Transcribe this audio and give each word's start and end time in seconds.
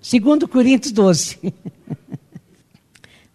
Segundo 0.00 0.46
Coríntios 0.46 0.92
12. 0.92 1.38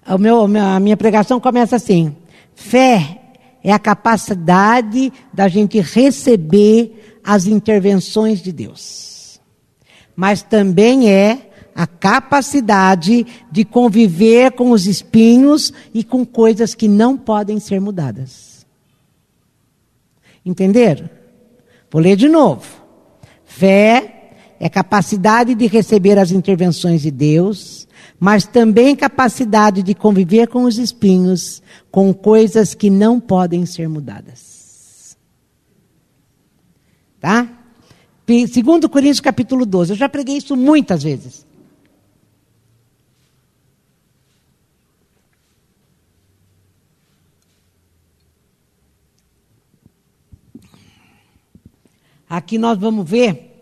o 0.08 0.18
meu, 0.18 0.44
a 0.44 0.80
minha 0.80 0.98
pregação 0.98 1.40
começa 1.40 1.76
assim. 1.76 2.16
Fé 2.56 3.22
é 3.64 3.72
a 3.72 3.80
capacidade 3.80 5.12
da 5.34 5.48
gente 5.48 5.80
receber 5.80 7.20
as 7.24 7.46
intervenções 7.48 8.42
de 8.42 8.52
Deus. 8.52 9.40
Mas 10.16 10.44
também 10.44 11.10
é 11.10 11.50
a 11.76 11.88
capacidade 11.88 13.26
de 13.52 13.66
conviver 13.66 14.52
com 14.52 14.72
os 14.72 14.86
espinhos 14.86 15.74
e 15.94 16.04
com 16.04 16.26
coisas 16.26 16.76
que 16.76 16.88
não 16.88 17.18
podem 17.18 17.60
ser 17.60 17.80
mudadas. 17.82 18.66
Entenderam? 20.46 21.10
Vou 21.90 22.02
ler 22.02 22.16
de 22.16 22.28
novo. 22.28 22.66
Fé 23.46 24.13
é 24.64 24.70
capacidade 24.70 25.54
de 25.56 25.68
receber 25.68 26.18
as 26.18 26.32
intervenções 26.32 27.02
de 27.02 27.12
Deus, 27.12 27.86
mas 28.18 28.46
também 28.46 28.96
capacidade 28.96 29.84
de 29.84 29.94
conviver 29.94 30.48
com 30.48 30.64
os 30.64 30.78
espinhos, 30.78 31.62
com 31.92 32.14
coisas 32.14 32.74
que 32.74 32.90
não 32.90 33.20
podem 33.20 33.66
ser 33.66 33.90
mudadas. 33.90 35.18
Tá? 37.20 37.46
Segundo 38.50 38.88
Coríntios 38.88 39.20
capítulo 39.20 39.66
12, 39.66 39.92
eu 39.92 39.98
já 39.98 40.08
preguei 40.08 40.38
isso 40.38 40.56
muitas 40.56 41.04
vezes. 41.04 41.46
Aqui 52.30 52.58
nós 52.58 52.80
vamos 52.80 53.10
ver 53.10 53.53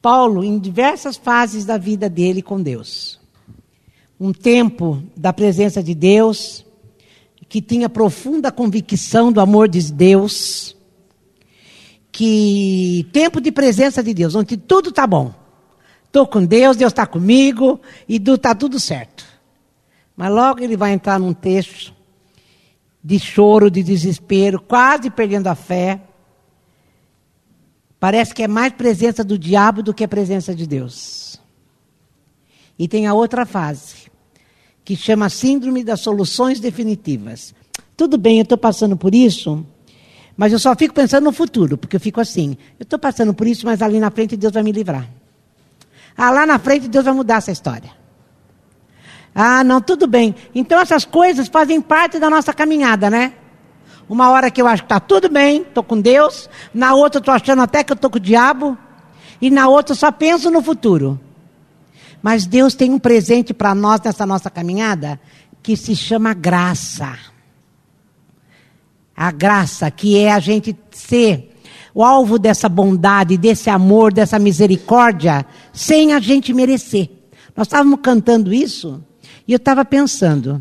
Paulo 0.00 0.42
em 0.42 0.58
diversas 0.58 1.16
fases 1.16 1.64
da 1.64 1.76
vida 1.76 2.08
dele 2.08 2.42
com 2.42 2.60
Deus. 2.60 3.20
Um 4.18 4.32
tempo 4.32 5.02
da 5.16 5.32
presença 5.32 5.82
de 5.82 5.94
Deus, 5.94 6.64
que 7.48 7.60
tinha 7.60 7.88
profunda 7.88 8.52
convicção 8.52 9.32
do 9.32 9.40
amor 9.40 9.68
de 9.68 9.92
Deus, 9.92 10.76
que 12.12 13.06
tempo 13.12 13.40
de 13.40 13.50
presença 13.50 14.02
de 14.02 14.14
Deus, 14.14 14.34
onde 14.34 14.56
tudo 14.56 14.90
está 14.90 15.06
bom. 15.06 15.34
Estou 16.04 16.26
com 16.26 16.44
Deus, 16.44 16.76
Deus 16.76 16.92
está 16.92 17.06
comigo 17.06 17.80
e 18.08 18.16
está 18.16 18.54
tudo 18.54 18.80
certo. 18.80 19.24
Mas 20.16 20.32
logo 20.32 20.60
ele 20.60 20.76
vai 20.76 20.92
entrar 20.92 21.18
num 21.18 21.32
texto 21.32 21.94
de 23.02 23.18
choro, 23.18 23.70
de 23.70 23.82
desespero, 23.82 24.60
quase 24.60 25.08
perdendo 25.08 25.46
a 25.46 25.54
fé 25.54 26.00
Parece 28.00 28.34
que 28.34 28.42
é 28.42 28.48
mais 28.48 28.72
presença 28.72 29.22
do 29.22 29.38
diabo 29.38 29.82
do 29.82 29.92
que 29.92 30.02
a 30.02 30.08
presença 30.08 30.54
de 30.54 30.66
Deus. 30.66 31.38
E 32.78 32.88
tem 32.88 33.06
a 33.06 33.12
outra 33.12 33.44
fase, 33.44 34.10
que 34.82 34.96
chama 34.96 35.28
Síndrome 35.28 35.84
das 35.84 36.00
Soluções 36.00 36.58
Definitivas. 36.58 37.54
Tudo 37.94 38.16
bem, 38.16 38.38
eu 38.38 38.42
estou 38.42 38.56
passando 38.56 38.96
por 38.96 39.14
isso, 39.14 39.66
mas 40.34 40.50
eu 40.50 40.58
só 40.58 40.74
fico 40.74 40.94
pensando 40.94 41.24
no 41.24 41.32
futuro, 41.32 41.76
porque 41.76 41.96
eu 41.96 42.00
fico 42.00 42.22
assim: 42.22 42.56
eu 42.78 42.84
estou 42.84 42.98
passando 42.98 43.34
por 43.34 43.46
isso, 43.46 43.66
mas 43.66 43.82
ali 43.82 44.00
na 44.00 44.10
frente 44.10 44.34
Deus 44.34 44.54
vai 44.54 44.62
me 44.62 44.72
livrar. 44.72 45.06
Ah, 46.16 46.30
lá 46.30 46.46
na 46.46 46.58
frente 46.58 46.88
Deus 46.88 47.04
vai 47.04 47.12
mudar 47.12 47.36
essa 47.36 47.52
história. 47.52 47.90
Ah, 49.34 49.62
não, 49.62 49.82
tudo 49.82 50.06
bem. 50.06 50.34
Então 50.54 50.80
essas 50.80 51.04
coisas 51.04 51.48
fazem 51.48 51.82
parte 51.82 52.18
da 52.18 52.30
nossa 52.30 52.54
caminhada, 52.54 53.10
né? 53.10 53.34
Uma 54.10 54.28
hora 54.30 54.50
que 54.50 54.60
eu 54.60 54.66
acho 54.66 54.82
que 54.82 54.86
está 54.86 54.98
tudo 54.98 55.28
bem, 55.28 55.62
estou 55.62 55.84
com 55.84 56.00
Deus. 56.00 56.50
Na 56.74 56.96
outra 56.96 57.20
estou 57.20 57.32
achando 57.32 57.62
até 57.62 57.84
que 57.84 57.92
eu 57.92 57.94
estou 57.94 58.10
com 58.10 58.16
o 58.16 58.20
diabo. 58.20 58.76
E 59.40 59.48
na 59.50 59.68
outra 59.68 59.94
só 59.94 60.10
penso 60.10 60.50
no 60.50 60.60
futuro. 60.60 61.18
Mas 62.20 62.44
Deus 62.44 62.74
tem 62.74 62.90
um 62.90 62.98
presente 62.98 63.54
para 63.54 63.72
nós 63.72 64.00
nessa 64.00 64.26
nossa 64.26 64.50
caminhada 64.50 65.20
que 65.62 65.76
se 65.76 65.94
chama 65.94 66.34
graça. 66.34 67.16
A 69.16 69.30
graça, 69.30 69.88
que 69.92 70.18
é 70.18 70.32
a 70.32 70.40
gente 70.40 70.76
ser 70.90 71.56
o 71.94 72.02
alvo 72.02 72.36
dessa 72.36 72.68
bondade, 72.68 73.36
desse 73.36 73.70
amor, 73.70 74.12
dessa 74.12 74.40
misericórdia, 74.40 75.46
sem 75.72 76.14
a 76.14 76.18
gente 76.18 76.52
merecer. 76.52 77.08
Nós 77.56 77.68
estávamos 77.68 78.00
cantando 78.02 78.52
isso 78.52 79.04
e 79.46 79.52
eu 79.52 79.56
estava 79.56 79.84
pensando: 79.84 80.60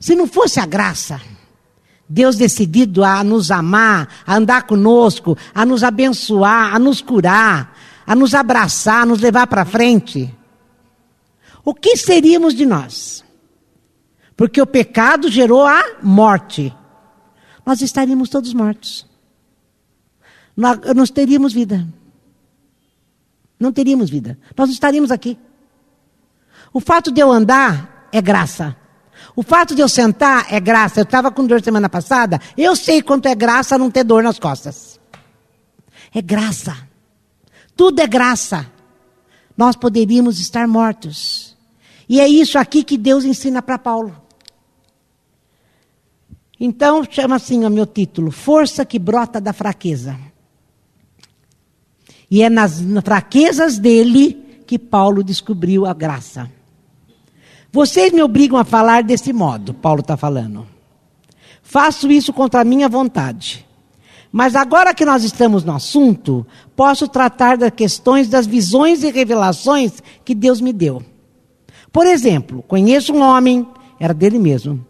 se 0.00 0.14
não 0.14 0.26
fosse 0.26 0.58
a 0.58 0.64
graça, 0.64 1.20
Deus 2.08 2.36
decidido 2.36 3.04
a 3.04 3.22
nos 3.22 3.50
amar, 3.50 4.08
a 4.26 4.36
andar 4.36 4.62
conosco, 4.62 5.36
a 5.54 5.66
nos 5.66 5.84
abençoar, 5.84 6.74
a 6.74 6.78
nos 6.78 7.02
curar, 7.02 7.76
a 8.06 8.14
nos 8.14 8.34
abraçar, 8.34 9.02
a 9.02 9.06
nos 9.06 9.20
levar 9.20 9.46
para 9.46 9.64
frente. 9.64 10.34
O 11.64 11.74
que 11.74 11.96
seríamos 11.96 12.54
de 12.54 12.64
nós? 12.64 13.22
Porque 14.34 14.62
o 14.62 14.66
pecado 14.66 15.28
gerou 15.28 15.66
a 15.66 15.98
morte. 16.02 16.74
Nós 17.66 17.82
estaríamos 17.82 18.30
todos 18.30 18.54
mortos. 18.54 19.06
Nós 20.56 21.10
teríamos 21.10 21.52
vida. 21.52 21.86
Não 23.60 23.70
teríamos 23.70 24.08
vida. 24.08 24.38
Nós 24.56 24.70
estaríamos 24.70 25.10
aqui. 25.10 25.38
O 26.72 26.80
fato 26.80 27.12
de 27.12 27.20
eu 27.20 27.30
andar 27.30 28.08
é 28.10 28.22
graça. 28.22 28.74
O 29.38 29.42
fato 29.44 29.72
de 29.72 29.80
eu 29.80 29.88
sentar 29.88 30.52
é 30.52 30.58
graça. 30.58 30.98
Eu 30.98 31.04
estava 31.04 31.30
com 31.30 31.46
dor 31.46 31.62
semana 31.62 31.88
passada. 31.88 32.40
Eu 32.56 32.74
sei 32.74 33.00
quanto 33.00 33.26
é 33.26 33.36
graça 33.36 33.78
não 33.78 33.88
ter 33.88 34.02
dor 34.02 34.20
nas 34.20 34.36
costas. 34.36 34.98
É 36.12 36.20
graça. 36.20 36.76
Tudo 37.76 38.00
é 38.00 38.06
graça. 38.08 38.68
Nós 39.56 39.76
poderíamos 39.76 40.40
estar 40.40 40.66
mortos. 40.66 41.56
E 42.08 42.20
é 42.20 42.26
isso 42.26 42.58
aqui 42.58 42.82
que 42.82 42.98
Deus 42.98 43.24
ensina 43.24 43.62
para 43.62 43.78
Paulo. 43.78 44.20
Então, 46.58 47.04
chama 47.08 47.36
assim 47.36 47.64
o 47.64 47.70
meu 47.70 47.86
título: 47.86 48.32
Força 48.32 48.84
que 48.84 48.98
brota 48.98 49.40
da 49.40 49.52
fraqueza. 49.52 50.18
E 52.28 52.42
é 52.42 52.50
nas 52.50 52.80
fraquezas 53.04 53.78
dele 53.78 54.64
que 54.66 54.80
Paulo 54.80 55.22
descobriu 55.22 55.86
a 55.86 55.94
graça. 55.94 56.57
Vocês 57.70 58.12
me 58.12 58.22
obrigam 58.22 58.58
a 58.58 58.64
falar 58.64 59.02
desse 59.02 59.32
modo, 59.32 59.74
Paulo 59.74 60.00
está 60.00 60.16
falando. 60.16 60.66
Faço 61.62 62.10
isso 62.10 62.32
contra 62.32 62.62
a 62.62 62.64
minha 62.64 62.88
vontade. 62.88 63.66
Mas 64.32 64.54
agora 64.54 64.94
que 64.94 65.04
nós 65.04 65.22
estamos 65.22 65.64
no 65.64 65.74
assunto, 65.74 66.46
posso 66.74 67.06
tratar 67.08 67.58
das 67.58 67.70
questões 67.70 68.28
das 68.28 68.46
visões 68.46 69.02
e 69.02 69.10
revelações 69.10 70.02
que 70.24 70.34
Deus 70.34 70.60
me 70.60 70.72
deu. 70.72 71.02
Por 71.92 72.06
exemplo, 72.06 72.62
conheço 72.62 73.12
um 73.12 73.20
homem, 73.20 73.66
era 74.00 74.14
dele 74.14 74.38
mesmo, 74.38 74.84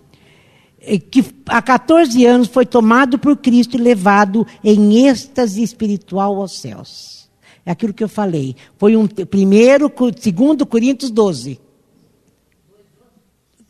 que 1.10 1.25
há 1.47 1.60
14 1.60 2.25
anos 2.27 2.49
foi 2.49 2.65
tomado 2.65 3.19
por 3.19 3.37
Cristo 3.37 3.77
e 3.77 3.81
levado 3.81 4.47
em 4.62 5.06
êxtase 5.06 5.62
espiritual 5.62 6.41
aos 6.41 6.59
céus. 6.60 7.28
É 7.66 7.72
aquilo 7.72 7.93
que 7.93 8.03
eu 8.03 8.09
falei. 8.09 8.56
Foi 8.77 8.97
um 8.97 9.06
primeiro, 9.06 9.93
segundo 10.19 10.65
Coríntios 10.65 11.10
12. 11.10 11.60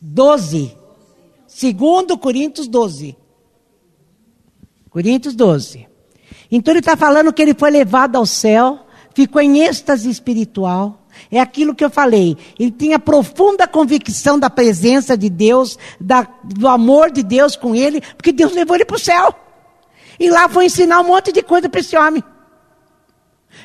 12. 0.01 0.77
Segundo 1.47 2.17
Coríntios 2.17 2.67
12. 2.67 3.17
Coríntios 4.89 5.35
12. 5.35 5.87
Então 6.51 6.71
ele 6.71 6.79
está 6.79 6.97
falando 6.97 7.31
que 7.31 7.41
ele 7.41 7.53
foi 7.53 7.69
levado 7.69 8.15
ao 8.15 8.25
céu, 8.25 8.79
ficou 9.13 9.41
em 9.41 9.59
êxtase 9.59 10.09
espiritual. 10.09 11.05
É 11.29 11.39
aquilo 11.39 11.75
que 11.75 11.83
eu 11.83 11.89
falei. 11.89 12.37
Ele 12.57 12.71
tinha 12.71 12.97
profunda 12.97 13.67
convicção 13.67 14.39
da 14.39 14.49
presença 14.49 15.17
de 15.17 15.29
Deus, 15.29 15.77
da, 15.99 16.27
do 16.43 16.67
amor 16.67 17.11
de 17.11 17.21
Deus 17.21 17.55
com 17.55 17.75
ele, 17.75 18.01
porque 18.15 18.31
Deus 18.31 18.53
levou 18.53 18.75
ele 18.75 18.85
para 18.85 18.95
o 18.95 18.99
céu. 18.99 19.33
E 20.19 20.29
lá 20.29 20.47
foi 20.47 20.65
ensinar 20.65 21.01
um 21.01 21.05
monte 21.05 21.31
de 21.31 21.41
coisa 21.41 21.69
para 21.69 21.79
esse 21.79 21.97
homem. 21.97 22.23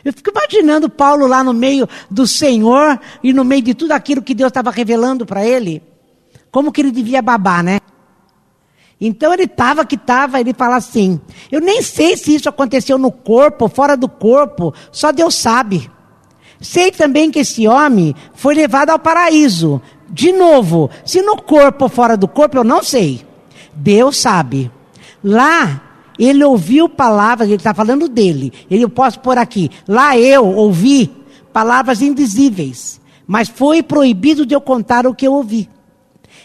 Eu 0.05 0.13
fico 0.13 0.31
imaginando 0.31 0.89
Paulo 0.89 1.27
lá 1.27 1.45
no 1.45 1.53
meio 1.53 1.89
do 2.11 2.27
Senhor 2.27 2.99
e 3.23 3.33
no 3.33 3.45
meio 3.45 3.63
de 3.63 3.75
tudo 3.75 3.93
aquilo 3.93 4.23
que 4.23 4.35
Deus 4.35 4.49
estava 4.49 4.71
revelando 4.71 5.25
para 5.25 5.47
ele. 5.47 5.83
Como 6.55 6.71
que 6.71 6.83
ele 6.83 6.93
devia 6.93 7.21
babar, 7.21 7.65
né? 7.65 7.81
Então 9.01 9.35
ele 9.35 9.43
estava 9.43 9.85
que 9.85 9.97
estava, 9.97 10.41
ele 10.41 10.55
fala 10.55 10.77
assim: 10.77 11.21
Eu 11.51 11.61
nem 11.61 11.83
sei 11.83 12.17
se 12.17 12.33
isso 12.33 12.49
aconteceu 12.49 12.97
no 12.97 13.11
corpo, 13.11 13.67
fora 13.67 13.97
do 13.97 14.09
corpo, 14.09 14.73
só 14.93 15.11
Deus 15.11 15.35
sabe. 15.35 15.91
Sei 16.61 16.93
também 16.93 17.29
que 17.29 17.41
esse 17.41 17.67
homem 17.67 18.15
foi 18.35 18.55
levado 18.55 18.91
ao 18.91 19.01
paraíso. 19.01 19.83
De 20.09 20.31
novo, 20.31 20.89
se 21.05 21.23
no 21.23 21.43
corpo 21.43 21.87
ou 21.87 21.89
fora 21.89 22.17
do 22.17 22.29
corpo, 22.29 22.59
eu 22.59 22.63
não 22.63 22.85
sei. 22.85 23.27
Deus 23.75 24.17
sabe. 24.17 24.71
Lá, 25.25 25.83
ele 26.17 26.45
ouviu 26.45 26.89
palavras, 26.89 27.49
ele 27.49 27.57
está 27.57 27.75
falando 27.75 28.07
dele. 28.09 28.53
Ele 28.71 28.85
eu 28.85 28.89
posso 28.89 29.19
pôr 29.19 29.39
aqui. 29.39 29.73
Lá 29.89 30.17
eu 30.17 30.47
ouvi 30.47 31.11
palavras 31.53 32.01
indizíveis. 32.01 33.01
Mas 33.27 33.49
foi 33.49 33.83
proibido 33.83 34.47
de 34.47 34.55
eu 34.55 34.61
contar 34.61 35.05
o 35.05 35.15
que 35.17 35.27
eu 35.27 35.33
ouvi. 35.33 35.69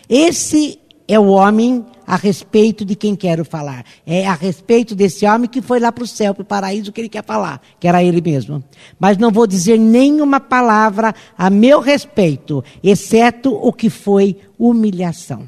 Esse 0.09 0.79
é 1.07 1.19
o 1.19 1.27
homem 1.27 1.85
a 2.05 2.15
respeito 2.15 2.83
de 2.83 2.95
quem 2.95 3.15
quero 3.15 3.45
falar. 3.45 3.85
É 4.05 4.25
a 4.25 4.33
respeito 4.33 4.95
desse 4.95 5.27
homem 5.27 5.47
que 5.47 5.61
foi 5.61 5.79
lá 5.79 5.91
para 5.91 6.03
o 6.03 6.07
céu, 6.07 6.33
para 6.33 6.41
o 6.41 6.45
paraíso, 6.45 6.91
que 6.91 6.99
ele 6.99 7.09
quer 7.09 7.23
falar, 7.23 7.61
que 7.79 7.87
era 7.87 8.03
ele 8.03 8.19
mesmo. 8.19 8.63
Mas 8.99 9.17
não 9.17 9.31
vou 9.31 9.45
dizer 9.45 9.77
nenhuma 9.77 10.39
palavra 10.39 11.13
a 11.37 11.51
meu 11.51 11.79
respeito, 11.79 12.63
exceto 12.83 13.53
o 13.53 13.71
que 13.71 13.91
foi 13.91 14.37
humilhação. 14.57 15.47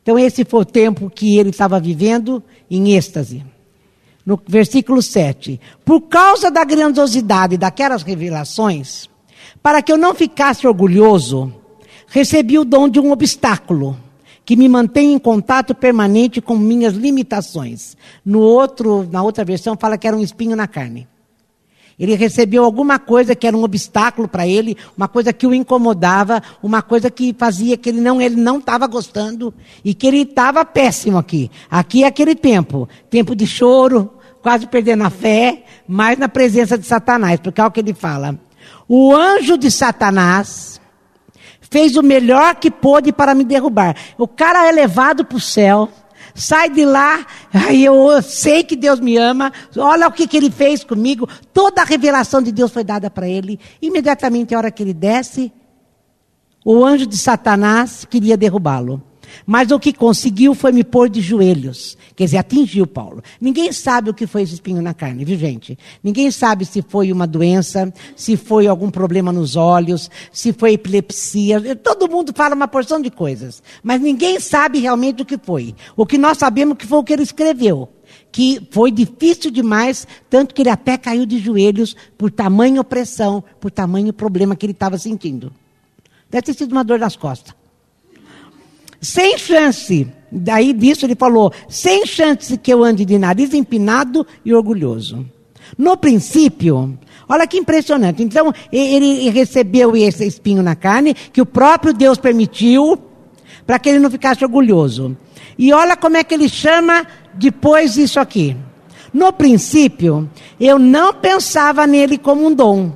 Então, 0.00 0.16
esse 0.16 0.44
foi 0.44 0.60
o 0.60 0.64
tempo 0.64 1.10
que 1.10 1.36
ele 1.36 1.50
estava 1.50 1.80
vivendo 1.80 2.42
em 2.70 2.94
êxtase. 2.96 3.44
No 4.24 4.40
versículo 4.46 5.02
7. 5.02 5.60
Por 5.84 6.02
causa 6.02 6.48
da 6.48 6.64
grandiosidade 6.64 7.56
daquelas 7.56 8.04
revelações, 8.04 9.08
para 9.60 9.82
que 9.82 9.92
eu 9.92 9.98
não 9.98 10.14
ficasse 10.14 10.66
orgulhoso, 10.66 11.52
recebi 12.12 12.58
o 12.58 12.64
dom 12.64 12.90
de 12.90 13.00
um 13.00 13.10
obstáculo 13.10 13.96
que 14.44 14.54
me 14.54 14.68
mantém 14.68 15.14
em 15.14 15.18
contato 15.18 15.74
permanente 15.74 16.42
com 16.42 16.58
minhas 16.58 16.92
limitações. 16.92 17.96
No 18.22 18.40
outro, 18.40 19.08
na 19.10 19.22
outra 19.22 19.44
versão 19.46 19.76
fala 19.80 19.96
que 19.96 20.06
era 20.06 20.16
um 20.16 20.20
espinho 20.20 20.54
na 20.54 20.66
carne. 20.66 21.08
Ele 21.98 22.14
recebeu 22.14 22.64
alguma 22.64 22.98
coisa 22.98 23.34
que 23.34 23.46
era 23.46 23.56
um 23.56 23.62
obstáculo 23.62 24.28
para 24.28 24.46
ele, 24.46 24.76
uma 24.94 25.08
coisa 25.08 25.32
que 25.32 25.46
o 25.46 25.54
incomodava, 25.54 26.42
uma 26.62 26.82
coisa 26.82 27.10
que 27.10 27.34
fazia 27.38 27.78
que 27.78 27.88
ele 27.88 28.00
não 28.00 28.20
ele 28.20 28.36
não 28.36 28.58
estava 28.58 28.86
gostando 28.86 29.54
e 29.82 29.94
que 29.94 30.06
ele 30.06 30.20
estava 30.22 30.66
péssimo 30.66 31.16
aqui. 31.16 31.50
Aqui 31.70 32.04
é 32.04 32.08
aquele 32.08 32.34
tempo, 32.34 32.86
tempo 33.08 33.34
de 33.34 33.46
choro, 33.46 34.12
quase 34.42 34.66
perdendo 34.66 35.04
a 35.04 35.10
fé, 35.10 35.64
mas 35.88 36.18
na 36.18 36.28
presença 36.28 36.76
de 36.76 36.84
Satanás, 36.84 37.40
porque 37.40 37.60
é 37.60 37.64
o 37.64 37.70
que 37.70 37.80
ele 37.80 37.94
fala. 37.94 38.38
O 38.86 39.14
anjo 39.14 39.56
de 39.56 39.70
Satanás 39.70 40.81
fez 41.72 41.96
o 41.96 42.02
melhor 42.02 42.56
que 42.56 42.70
pôde 42.70 43.10
para 43.10 43.34
me 43.34 43.44
derrubar. 43.44 43.96
O 44.18 44.28
cara 44.28 44.68
é 44.68 44.70
levado 44.70 45.24
para 45.24 45.38
o 45.38 45.40
céu, 45.40 45.88
sai 46.34 46.68
de 46.68 46.84
lá, 46.84 47.26
aí 47.50 47.82
eu 47.82 48.20
sei 48.20 48.62
que 48.62 48.76
Deus 48.76 49.00
me 49.00 49.16
ama, 49.16 49.50
olha 49.78 50.06
o 50.06 50.12
que, 50.12 50.28
que 50.28 50.36
ele 50.36 50.50
fez 50.50 50.84
comigo, 50.84 51.26
toda 51.50 51.80
a 51.80 51.84
revelação 51.84 52.42
de 52.42 52.52
Deus 52.52 52.70
foi 52.70 52.84
dada 52.84 53.10
para 53.10 53.26
ele. 53.26 53.58
Imediatamente, 53.80 54.54
a 54.54 54.58
hora 54.58 54.70
que 54.70 54.82
ele 54.82 54.92
desce, 54.92 55.50
o 56.62 56.84
anjo 56.84 57.06
de 57.06 57.16
Satanás 57.16 58.06
queria 58.08 58.36
derrubá-lo. 58.36 59.02
Mas 59.46 59.70
o 59.70 59.78
que 59.78 59.92
conseguiu 59.92 60.54
foi 60.54 60.72
me 60.72 60.84
pôr 60.84 61.08
de 61.08 61.20
joelhos. 61.20 61.96
Quer 62.14 62.24
dizer, 62.24 62.38
atingiu 62.38 62.86
Paulo. 62.86 63.22
Ninguém 63.40 63.72
sabe 63.72 64.10
o 64.10 64.14
que 64.14 64.26
foi 64.26 64.42
esse 64.42 64.54
espinho 64.54 64.82
na 64.82 64.94
carne, 64.94 65.24
viu 65.24 65.38
gente? 65.38 65.78
Ninguém 66.02 66.30
sabe 66.30 66.64
se 66.64 66.82
foi 66.82 67.12
uma 67.12 67.26
doença, 67.26 67.92
se 68.16 68.36
foi 68.36 68.66
algum 68.66 68.90
problema 68.90 69.32
nos 69.32 69.56
olhos, 69.56 70.10
se 70.32 70.52
foi 70.52 70.74
epilepsia. 70.74 71.76
Todo 71.76 72.08
mundo 72.08 72.32
fala 72.34 72.54
uma 72.54 72.68
porção 72.68 73.00
de 73.00 73.10
coisas. 73.10 73.62
Mas 73.82 74.00
ninguém 74.00 74.38
sabe 74.40 74.78
realmente 74.78 75.22
o 75.22 75.26
que 75.26 75.38
foi. 75.38 75.74
O 75.96 76.06
que 76.06 76.18
nós 76.18 76.38
sabemos 76.38 76.76
que 76.76 76.86
foi 76.86 76.98
o 76.98 77.04
que 77.04 77.12
ele 77.12 77.22
escreveu. 77.22 77.88
Que 78.30 78.66
foi 78.70 78.90
difícil 78.90 79.50
demais, 79.50 80.06
tanto 80.28 80.54
que 80.54 80.62
ele 80.62 80.70
até 80.70 80.96
caiu 80.96 81.26
de 81.26 81.38
joelhos 81.38 81.96
por 82.16 82.30
tamanha 82.30 82.80
opressão, 82.80 83.42
por 83.60 83.70
tamanho 83.70 84.12
problema 84.12 84.56
que 84.56 84.66
ele 84.66 84.72
estava 84.72 84.98
sentindo. 84.98 85.52
Deve 86.30 86.42
ter 86.42 86.54
sido 86.54 86.72
uma 86.72 86.82
dor 86.82 86.98
nas 86.98 87.14
costas. 87.14 87.61
Sem 89.02 89.36
chance. 89.36 90.06
Daí 90.30 90.72
disso 90.72 91.04
ele 91.04 91.16
falou: 91.16 91.52
sem 91.68 92.06
chance 92.06 92.56
que 92.56 92.72
eu 92.72 92.84
ande 92.84 93.04
de 93.04 93.18
nariz 93.18 93.52
empinado 93.52 94.24
e 94.44 94.54
orgulhoso. 94.54 95.26
No 95.76 95.96
princípio, 95.96 96.98
olha 97.28 97.46
que 97.46 97.58
impressionante. 97.58 98.22
Então, 98.22 98.52
ele 98.70 99.28
recebeu 99.30 99.96
esse 99.96 100.24
espinho 100.26 100.62
na 100.62 100.76
carne, 100.76 101.14
que 101.14 101.40
o 101.40 101.46
próprio 101.46 101.92
Deus 101.92 102.18
permitiu, 102.18 102.98
para 103.66 103.78
que 103.78 103.88
ele 103.88 103.98
não 103.98 104.10
ficasse 104.10 104.44
orgulhoso. 104.44 105.16
E 105.58 105.72
olha 105.72 105.96
como 105.96 106.16
é 106.16 106.24
que 106.24 106.34
ele 106.34 106.48
chama 106.48 107.06
depois 107.34 107.96
isso 107.96 108.20
aqui. 108.20 108.56
No 109.12 109.32
princípio, 109.32 110.30
eu 110.60 110.78
não 110.78 111.12
pensava 111.12 111.86
nele 111.86 112.18
como 112.18 112.46
um 112.46 112.54
dom, 112.54 112.92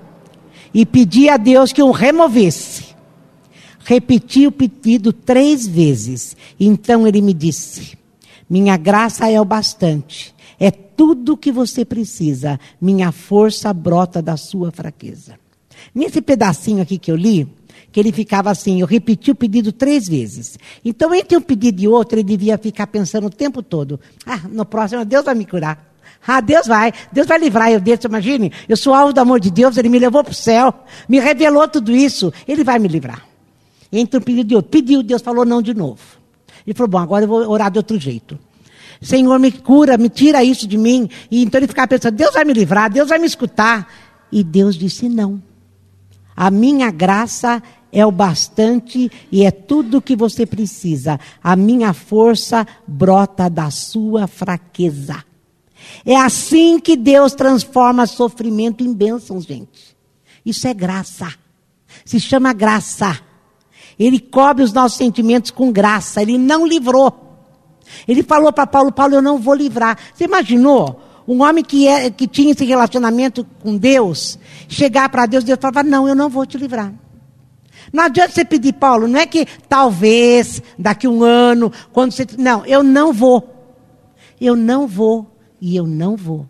e 0.73 0.85
pedi 0.85 1.29
a 1.29 1.37
Deus 1.37 1.73
que 1.73 1.82
o 1.82 1.91
removesse. 1.91 2.86
Repeti 3.87 4.49
o 4.49 4.53
pedido 4.53 5.12
três 5.12 5.65
vezes. 5.65 6.37
Então 6.59 7.06
ele 7.06 7.21
me 7.23 7.33
disse: 7.33 7.97
Minha 8.50 8.77
graça 8.77 9.31
é 9.31 9.41
o 9.41 9.44
bastante. 9.44 10.35
É 10.59 10.73
tudo 10.73 11.35
o 11.35 11.37
que 11.37 11.53
você 11.53 11.85
precisa. 11.85 12.59
Minha 12.81 13.12
força 13.12 13.73
brota 13.73 14.21
da 14.21 14.37
sua 14.37 14.73
fraqueza. 14.73 15.38
Nesse 15.94 16.21
pedacinho 16.21 16.83
aqui 16.83 16.99
que 16.99 17.12
eu 17.12 17.15
li, 17.15 17.47
que 17.93 18.00
ele 18.00 18.11
ficava 18.11 18.50
assim, 18.50 18.81
eu 18.81 18.88
repeti 18.88 19.31
o 19.31 19.37
pedido 19.37 19.71
três 19.71 20.09
vezes. 20.09 20.59
Então, 20.85 21.15
entre 21.15 21.37
um 21.37 21.41
pedido 21.41 21.81
e 21.81 21.87
outro, 21.87 22.19
ele 22.19 22.25
devia 22.25 22.59
ficar 22.59 22.88
pensando 22.88 23.29
o 23.29 23.31
tempo 23.31 23.62
todo: 23.62 24.00
ah, 24.27 24.41
no 24.50 24.67
próximo, 24.67 25.05
Deus 25.05 25.25
vai 25.25 25.37
me 25.37 25.47
curar. 25.47 25.94
Ah, 26.27 26.41
Deus 26.41 26.67
vai, 26.67 26.93
Deus 27.12 27.29
vai 27.29 27.38
livrar 27.38 27.71
eu 27.71 27.79
desse, 27.79 28.05
imagine, 28.09 28.50
eu 28.69 28.77
sou 28.77 28.93
alvo 28.93 29.12
do 29.12 29.21
amor 29.21 29.38
de 29.38 29.49
Deus, 29.49 29.77
Ele 29.77 29.88
me 29.88 30.00
levou 30.00 30.25
para 30.25 30.33
o 30.33 30.35
céu, 30.35 30.75
me 31.09 31.21
revelou 31.21 31.69
tudo 31.69 31.93
isso, 31.93 32.33
Ele 32.49 32.65
vai 32.65 32.81
me 32.81 32.88
livrar. 32.88 33.36
Entre 33.93 34.19
um 34.19 34.23
pedido 34.23 34.53
e 34.53 34.56
outro. 34.56 34.71
Pediu, 34.71 35.03
Deus 35.03 35.23
falou 35.23 35.44
não 35.44 35.62
de 35.62 35.75
novo. 35.75 36.00
Ele 36.67 36.75
falou, 36.75 36.91
bom, 36.91 36.99
agora 36.99 37.25
eu 37.25 37.29
vou 37.29 37.49
orar 37.49 37.71
de 37.71 37.79
outro 37.79 37.99
jeito. 37.99 38.38
Senhor, 39.00 39.38
me 39.38 39.53
cura, 39.53 39.97
me 39.97 40.09
tira 40.09 40.43
isso 40.43 40.67
de 40.67 40.77
mim. 40.77 41.09
E 41.31 41.43
então 41.43 41.59
ele 41.59 41.69
ficava 41.69 41.88
pensando, 41.88 42.17
Deus 42.17 42.35
vai 42.35 42.44
me 42.44 42.53
livrar, 42.53 42.91
Deus 42.91 43.09
vai 43.09 43.19
me 43.19 43.27
escutar. 43.27 43.88
E 44.33 44.43
Deus 44.43 44.75
disse 44.77 45.09
não. 45.09 45.43
A 46.37 46.50
minha 46.50 46.91
graça 46.91 47.62
é 47.93 48.05
o 48.05 48.11
bastante 48.11 49.11
e 49.33 49.44
é 49.44 49.50
tudo 49.50 49.99
o 49.99 50.03
que 50.03 50.17
você 50.17 50.44
precisa. 50.44 51.19
A 51.43 51.56
minha 51.56 51.93
força 51.93 52.67
brota 52.87 53.49
da 53.49 53.71
sua 53.71 54.27
fraqueza. 54.27 55.25
É 56.05 56.17
assim 56.17 56.79
que 56.79 56.97
Deus 56.97 57.33
transforma 57.35 58.06
sofrimento 58.06 58.83
em 58.83 58.93
bênçãos, 58.93 59.44
gente. 59.44 59.97
Isso 60.44 60.67
é 60.67 60.75
graça. 60.75 61.33
Se 62.05 62.21
chama 62.21 62.53
graça. 62.53 63.21
Ele 63.98 64.19
cobre 64.19 64.62
os 64.62 64.72
nossos 64.72 64.98
sentimentos 64.98 65.50
com 65.50 65.72
graça. 65.72 66.20
Ele 66.20 66.37
não 66.37 66.66
livrou. 66.66 67.26
Ele 68.06 68.22
falou 68.22 68.52
para 68.52 68.66
Paulo: 68.66 68.93
Paulo, 68.93 69.14
eu 69.14 69.22
não 69.22 69.38
vou 69.38 69.54
livrar. 69.54 69.98
Você 70.14 70.25
imaginou? 70.25 71.02
Um 71.28 71.43
homem 71.43 71.64
que, 71.64 71.88
é, 71.88 72.08
que 72.08 72.28
tinha 72.28 72.52
esse 72.52 72.64
relacionamento 72.64 73.44
com 73.60 73.76
Deus, 73.76 74.38
chegar 74.69 75.08
para 75.08 75.26
Deus, 75.26 75.43
Deus 75.43 75.58
falava: 75.60 75.82
Não, 75.82 76.06
eu 76.06 76.14
não 76.14 76.28
vou 76.28 76.46
te 76.46 76.56
livrar. 76.56 76.93
Não 77.93 78.04
adianta 78.04 78.32
você 78.32 78.44
pedir, 78.44 78.75
Paulo, 78.75 79.06
não 79.06 79.19
é 79.19 79.26
que 79.26 79.46
talvez, 79.69 80.62
daqui 80.78 81.08
um 81.08 81.22
ano, 81.22 81.72
quando 81.92 82.12
você. 82.12 82.26
Não, 82.38 82.64
eu 82.66 82.82
não 82.82 83.12
vou. 83.12 83.54
Eu 84.40 84.54
não 84.54 84.87
vou 84.87 85.37
e 85.60 85.76
eu 85.76 85.87
não 85.87 86.16
vou. 86.16 86.49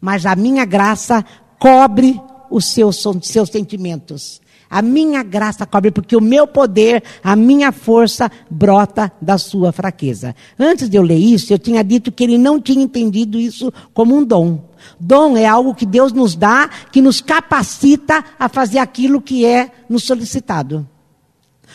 Mas 0.00 0.24
a 0.24 0.34
minha 0.34 0.64
graça 0.64 1.24
cobre 1.58 2.20
os 2.50 2.72
seus, 2.72 3.04
seus 3.22 3.50
sentimentos. 3.50 4.40
A 4.70 4.80
minha 4.80 5.24
graça 5.24 5.66
cobre, 5.66 5.90
porque 5.90 6.14
o 6.14 6.20
meu 6.20 6.46
poder, 6.46 7.02
a 7.24 7.34
minha 7.34 7.72
força 7.72 8.30
brota 8.48 9.10
da 9.20 9.36
sua 9.36 9.72
fraqueza. 9.72 10.34
Antes 10.56 10.88
de 10.88 10.96
eu 10.96 11.02
ler 11.02 11.18
isso, 11.18 11.52
eu 11.52 11.58
tinha 11.58 11.82
dito 11.82 12.12
que 12.12 12.22
ele 12.22 12.38
não 12.38 12.60
tinha 12.60 12.84
entendido 12.84 13.36
isso 13.36 13.72
como 13.92 14.16
um 14.16 14.24
dom. 14.24 14.60
Dom 14.98 15.36
é 15.36 15.44
algo 15.44 15.74
que 15.74 15.84
Deus 15.84 16.12
nos 16.12 16.36
dá, 16.36 16.70
que 16.92 17.02
nos 17.02 17.20
capacita 17.20 18.24
a 18.38 18.48
fazer 18.48 18.78
aquilo 18.78 19.20
que 19.20 19.44
é 19.44 19.72
nos 19.88 20.04
solicitado. 20.04 20.88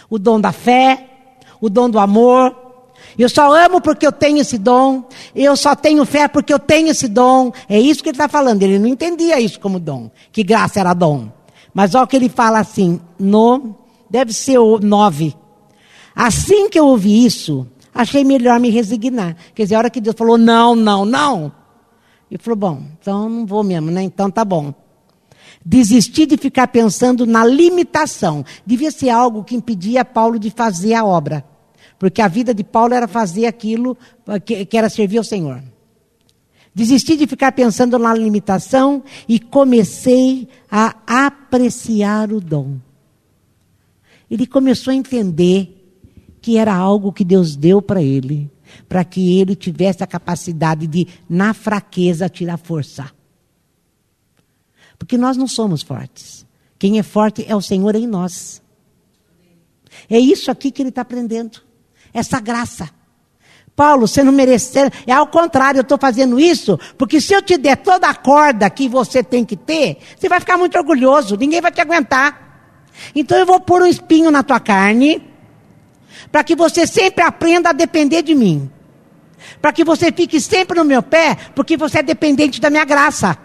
O 0.10 0.18
dom 0.18 0.40
da 0.40 0.54
fé, 0.54 1.10
o 1.60 1.70
dom 1.70 1.90
do 1.90 2.00
amor, 2.00 2.56
eu 3.18 3.30
só 3.30 3.54
amo 3.54 3.82
porque 3.82 4.06
eu 4.06 4.12
tenho 4.12 4.40
esse 4.40 4.58
dom. 4.58 5.04
Eu 5.36 5.56
só 5.56 5.76
tenho 5.76 6.06
fé 6.06 6.28
porque 6.28 6.54
eu 6.54 6.60
tenho 6.60 6.90
esse 6.90 7.08
dom. 7.08 7.52
É 7.68 7.80
isso 7.80 8.02
que 8.02 8.10
ele 8.10 8.16
está 8.16 8.28
falando. 8.28 8.64
Ele 8.64 8.80
não 8.80 8.88
entendia 8.88 9.40
isso 9.40 9.60
como 9.60 9.80
dom. 9.80 10.10
Que 10.32 10.44
graça 10.44 10.80
era 10.80 10.94
dom. 10.94 11.30
Mas 11.76 11.94
olha 11.94 12.06
o 12.06 12.08
que 12.08 12.16
ele 12.16 12.30
fala 12.30 12.60
assim, 12.60 13.02
no, 13.20 13.76
deve 14.10 14.32
ser 14.32 14.58
o 14.58 14.80
nove. 14.80 15.36
Assim 16.16 16.70
que 16.70 16.80
eu 16.80 16.88
ouvi 16.88 17.26
isso, 17.26 17.68
achei 17.94 18.24
melhor 18.24 18.62
me 18.62 18.70
resignar. 18.70 19.36
Quer 19.54 19.64
dizer, 19.64 19.76
a 19.76 19.80
hora 19.80 19.90
que 19.90 20.00
Deus 20.00 20.16
falou 20.18 20.38
não, 20.38 20.74
não, 20.74 21.04
não. 21.04 21.52
Ele 22.32 22.42
falou, 22.42 22.56
bom, 22.56 22.84
então 22.98 23.28
não 23.28 23.46
vou 23.46 23.62
mesmo, 23.62 23.92
né? 23.92 24.02
Então 24.02 24.32
tá 24.32 24.46
bom. 24.46 24.74
Desistir 25.66 26.28
de 26.28 26.38
ficar 26.38 26.68
pensando 26.68 27.26
na 27.26 27.46
limitação. 27.46 28.46
Devia 28.66 28.90
ser 28.90 29.10
algo 29.10 29.44
que 29.44 29.54
impedia 29.54 30.06
Paulo 30.06 30.40
de 30.40 30.50
fazer 30.50 30.94
a 30.94 31.04
obra. 31.04 31.44
Porque 32.00 32.22
a 32.22 32.30
vida 32.30 32.54
de 32.54 32.64
Paulo 32.64 32.94
era 32.94 33.08
fazer 33.08 33.48
aquilo 33.48 33.98
que, 34.46 34.66
que 34.66 34.78
era 34.78 34.88
servir 34.88 35.18
ao 35.18 35.26
Senhor. 35.26 35.62
Desisti 36.76 37.16
de 37.16 37.26
ficar 37.26 37.54
pensando 37.54 37.98
na 37.98 38.14
limitação 38.14 39.02
e 39.30 39.40
comecei 39.40 40.46
a 40.70 40.94
apreciar 41.08 42.34
o 42.34 42.42
dom. 42.42 42.78
Ele 44.30 44.46
começou 44.46 44.92
a 44.92 44.96
entender 44.96 45.72
que 46.42 46.58
era 46.58 46.76
algo 46.76 47.14
que 47.14 47.24
Deus 47.24 47.56
deu 47.56 47.82
para 47.82 48.04
ele, 48.04 48.52
para 48.90 49.06
que 49.06 49.40
ele 49.40 49.56
tivesse 49.56 50.04
a 50.04 50.08
capacidade 50.08 50.86
de, 50.86 51.08
na 51.30 51.54
fraqueza, 51.54 52.28
tirar 52.28 52.58
força. 52.58 53.10
Porque 55.00 55.18
nós 55.18 55.38
não 55.38 55.48
somos 55.48 55.82
fortes. 55.82 56.46
Quem 56.78 57.00
é 57.00 57.04
forte 57.04 57.46
é 57.48 57.56
o 57.56 57.62
Senhor 57.62 57.96
em 57.96 58.06
nós. 58.06 58.62
É 60.10 60.20
isso 60.20 60.52
aqui 60.52 60.72
que 60.72 60.82
ele 60.82 60.90
está 60.90 61.04
aprendendo. 61.04 61.62
Essa 62.14 62.42
graça. 62.42 62.90
Paulo, 63.76 64.08
você 64.08 64.24
não 64.24 64.32
mereceu. 64.32 64.90
É 65.06 65.12
ao 65.12 65.28
contrário, 65.28 65.80
eu 65.80 65.84
estou 65.84 65.98
fazendo 65.98 66.40
isso, 66.40 66.80
porque 66.98 67.20
se 67.20 67.34
eu 67.34 67.42
te 67.42 67.58
der 67.58 67.78
toda 67.78 68.08
a 68.08 68.16
corda 68.16 68.70
que 68.70 68.88
você 68.88 69.22
tem 69.22 69.44
que 69.44 69.58
ter, 69.58 69.98
você 70.18 70.30
vai 70.30 70.40
ficar 70.40 70.58
muito 70.58 70.78
orgulhoso, 70.78 71.36
ninguém 71.36 71.60
vai 71.60 71.72
te 71.72 71.82
aguentar. 71.82 72.46
Então 73.14 73.38
eu 73.38 73.46
vou 73.46 73.60
pôr 73.60 73.82
um 73.82 73.88
espinho 73.88 74.32
na 74.32 74.44
tua 74.44 74.60
carne, 74.60 75.22
para 76.32 76.44
que 76.44 76.56
você 76.56 76.88
sempre 76.88 77.24
aprenda 77.24 77.70
a 77.70 77.74
depender 77.74 78.22
de 78.22 78.34
mim. 78.34 78.72
Para 79.62 79.74
que 79.74 79.84
você 79.84 80.12
fique 80.12 80.40
sempre 80.40 80.80
no 80.80 80.86
meu 80.86 81.04
pé, 81.04 81.38
porque 81.54 81.76
você 81.76 82.00
é 82.00 82.04
dependente 82.04 82.62
da 82.62 82.70
minha 82.70 82.86
graça. 82.86 83.38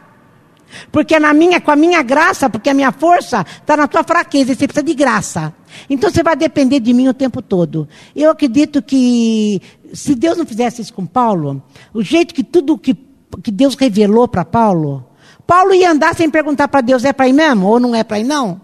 Porque 0.93 1.19
na 1.19 1.35
minha, 1.35 1.61
com 1.61 1.73
a 1.73 1.77
minha 1.77 2.03
graça, 2.03 2.49
porque 2.49 2.71
a 2.71 2.75
minha 2.75 2.93
força 2.93 3.45
está 3.61 3.77
na 3.77 3.89
tua 3.89 4.05
fraqueza, 4.05 4.53
e 4.53 4.55
você 4.55 4.69
precisa 4.69 4.85
de 4.85 4.95
graça. 4.95 5.53
Então 5.89 6.11
você 6.11 6.23
vai 6.23 6.37
depender 6.37 6.81
de 6.81 6.93
mim 6.93 7.09
o 7.09 7.15
tempo 7.15 7.41
todo. 7.43 7.89
Eu 8.15 8.31
acredito 8.31 8.83
que 8.83 9.61
se 9.93 10.15
Deus 10.15 10.37
não 10.37 10.47
fizesse 10.47 10.83
isso 10.83 10.93
com 10.93 11.07
Paulo, 11.07 11.63
o 11.93 12.03
jeito 12.03 12.35
que 12.35 12.45
tudo 12.45 12.79
que, 12.79 12.97
que 13.43 13.51
Deus 13.51 13.75
revelou 13.75 14.29
para 14.29 14.45
Paulo, 14.45 15.07
Paulo 15.47 15.75
ia 15.75 15.91
andar 15.91 16.15
sem 16.15 16.31
perguntar 16.31 16.69
para 16.69 16.81
Deus, 16.81 17.05
é 17.05 17.13
para 17.13 17.29
ir 17.29 17.33
mesmo 17.33 17.67
ou 17.67 17.81
não 17.81 17.95
é 17.95 18.05
para 18.05 18.21
ir 18.21 18.25
não? 18.25 18.61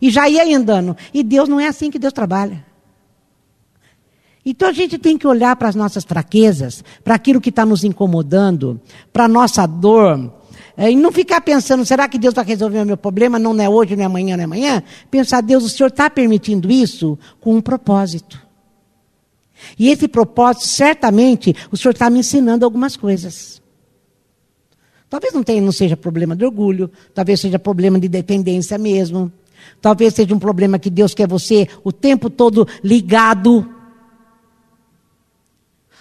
E 0.00 0.10
já 0.10 0.28
ia 0.28 0.56
andando. 0.56 0.96
E 1.12 1.22
Deus 1.22 1.48
não 1.48 1.60
é 1.60 1.66
assim 1.66 1.90
que 1.90 1.98
Deus 1.98 2.12
trabalha. 2.12 2.64
Então 4.44 4.68
a 4.68 4.72
gente 4.72 4.96
tem 4.98 5.18
que 5.18 5.26
olhar 5.26 5.54
para 5.56 5.68
as 5.68 5.74
nossas 5.74 6.02
fraquezas, 6.02 6.82
para 7.04 7.14
aquilo 7.14 7.40
que 7.40 7.50
está 7.50 7.66
nos 7.66 7.84
incomodando, 7.84 8.80
para 9.12 9.24
a 9.24 9.28
nossa 9.28 9.66
dor, 9.66 10.32
e 10.76 10.96
não 10.96 11.10
ficar 11.10 11.40
pensando, 11.40 11.84
será 11.84 12.08
que 12.08 12.18
Deus 12.18 12.34
vai 12.34 12.44
resolver 12.44 12.80
o 12.80 12.86
meu 12.86 12.96
problema? 12.96 13.38
Não, 13.38 13.52
não 13.52 13.64
é 13.64 13.68
hoje, 13.68 13.96
não 13.96 14.02
é 14.02 14.06
amanhã, 14.06 14.36
não 14.36 14.42
é 14.42 14.44
amanhã. 14.44 14.82
Pensar, 15.10 15.40
Deus, 15.40 15.64
o 15.64 15.68
Senhor 15.68 15.88
está 15.88 16.08
permitindo 16.08 16.70
isso 16.70 17.18
com 17.40 17.54
um 17.54 17.60
propósito. 17.60 18.40
E 19.78 19.90
esse 19.90 20.08
propósito, 20.08 20.66
certamente, 20.66 21.54
o 21.70 21.76
Senhor 21.76 21.92
está 21.92 22.08
me 22.08 22.20
ensinando 22.20 22.64
algumas 22.64 22.96
coisas. 22.96 23.60
Talvez 25.08 25.34
não, 25.34 25.42
tenha, 25.42 25.60
não 25.60 25.72
seja 25.72 25.96
problema 25.96 26.36
de 26.36 26.44
orgulho, 26.44 26.90
talvez 27.12 27.40
seja 27.40 27.58
problema 27.58 27.98
de 27.98 28.08
dependência 28.08 28.78
mesmo. 28.78 29.30
Talvez 29.80 30.14
seja 30.14 30.34
um 30.34 30.38
problema 30.38 30.78
que 30.78 30.88
Deus 30.88 31.14
quer 31.14 31.26
você 31.26 31.66
o 31.82 31.92
tempo 31.92 32.30
todo 32.30 32.66
ligado 32.82 33.68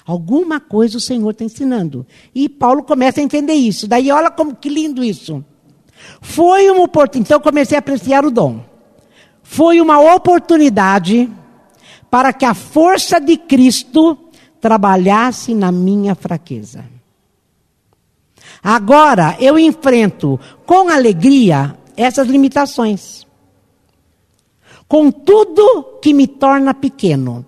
Alguma 0.09 0.59
coisa 0.59 0.97
o 0.97 0.99
Senhor 0.99 1.29
está 1.29 1.43
ensinando. 1.43 2.03
E 2.33 2.49
Paulo 2.49 2.81
começa 2.81 3.19
a 3.19 3.23
entender 3.23 3.53
isso. 3.53 3.87
Daí 3.87 4.11
olha 4.11 4.31
como 4.31 4.55
que 4.55 4.67
lindo 4.67 5.03
isso. 5.03 5.45
Foi 6.19 6.67
uma 6.71 6.81
oportunidade, 6.81 7.27
então 7.27 7.39
comecei 7.39 7.77
a 7.77 7.79
apreciar 7.79 8.25
o 8.25 8.31
dom. 8.31 8.59
Foi 9.43 9.79
uma 9.79 9.99
oportunidade 10.15 11.29
para 12.09 12.33
que 12.33 12.43
a 12.43 12.55
força 12.55 13.21
de 13.21 13.37
Cristo 13.37 14.17
trabalhasse 14.59 15.53
na 15.53 15.71
minha 15.71 16.15
fraqueza. 16.15 16.83
Agora 18.63 19.37
eu 19.39 19.59
enfrento 19.59 20.39
com 20.65 20.89
alegria 20.89 21.77
essas 21.95 22.27
limitações. 22.27 23.27
Com 24.87 25.11
tudo 25.11 25.99
que 26.01 26.15
me 26.15 26.25
torna 26.25 26.73
pequeno. 26.73 27.45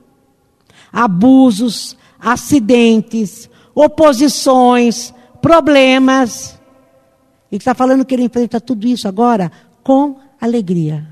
Abusos, 0.94 1.98
acidentes, 2.22 3.50
oposições, 3.74 5.14
problemas. 5.42 6.60
Ele 7.52 7.60
está 7.60 7.74
falando 7.74 8.06
que 8.06 8.14
ele 8.14 8.24
enfrenta 8.24 8.62
tudo 8.62 8.88
isso 8.88 9.08
agora 9.08 9.52
com 9.84 10.20
alegria. 10.40 11.08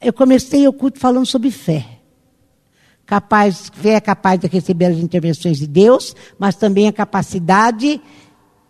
Eu 0.00 0.12
comecei 0.12 0.66
o 0.66 0.72
culto 0.72 0.98
falando 0.98 1.26
sobre 1.26 1.50
fé. 1.50 1.86
Capaz, 3.06 3.70
fé 3.74 3.94
é 3.94 4.00
capaz 4.00 4.40
de 4.40 4.46
receber 4.46 4.86
as 4.86 4.98
intervenções 4.98 5.58
de 5.58 5.66
Deus, 5.66 6.14
mas 6.38 6.56
também 6.56 6.88
a 6.88 6.92
capacidade 6.92 8.00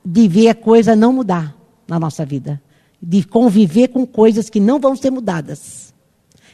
de 0.05 0.29
ver 0.29 0.49
a 0.49 0.55
coisa 0.55 0.97
não 0.97 1.13
mudar 1.13 1.55
na 1.87 2.01
nossa 2.01 2.25
vida. 2.25 2.61
De 3.01 3.23
conviver 3.23 3.89
com 3.89 4.07
coisas 4.07 4.51
que 4.51 4.59
não 4.59 4.81
vão 4.81 4.97
ser 4.97 5.11
mudadas. 5.11 5.95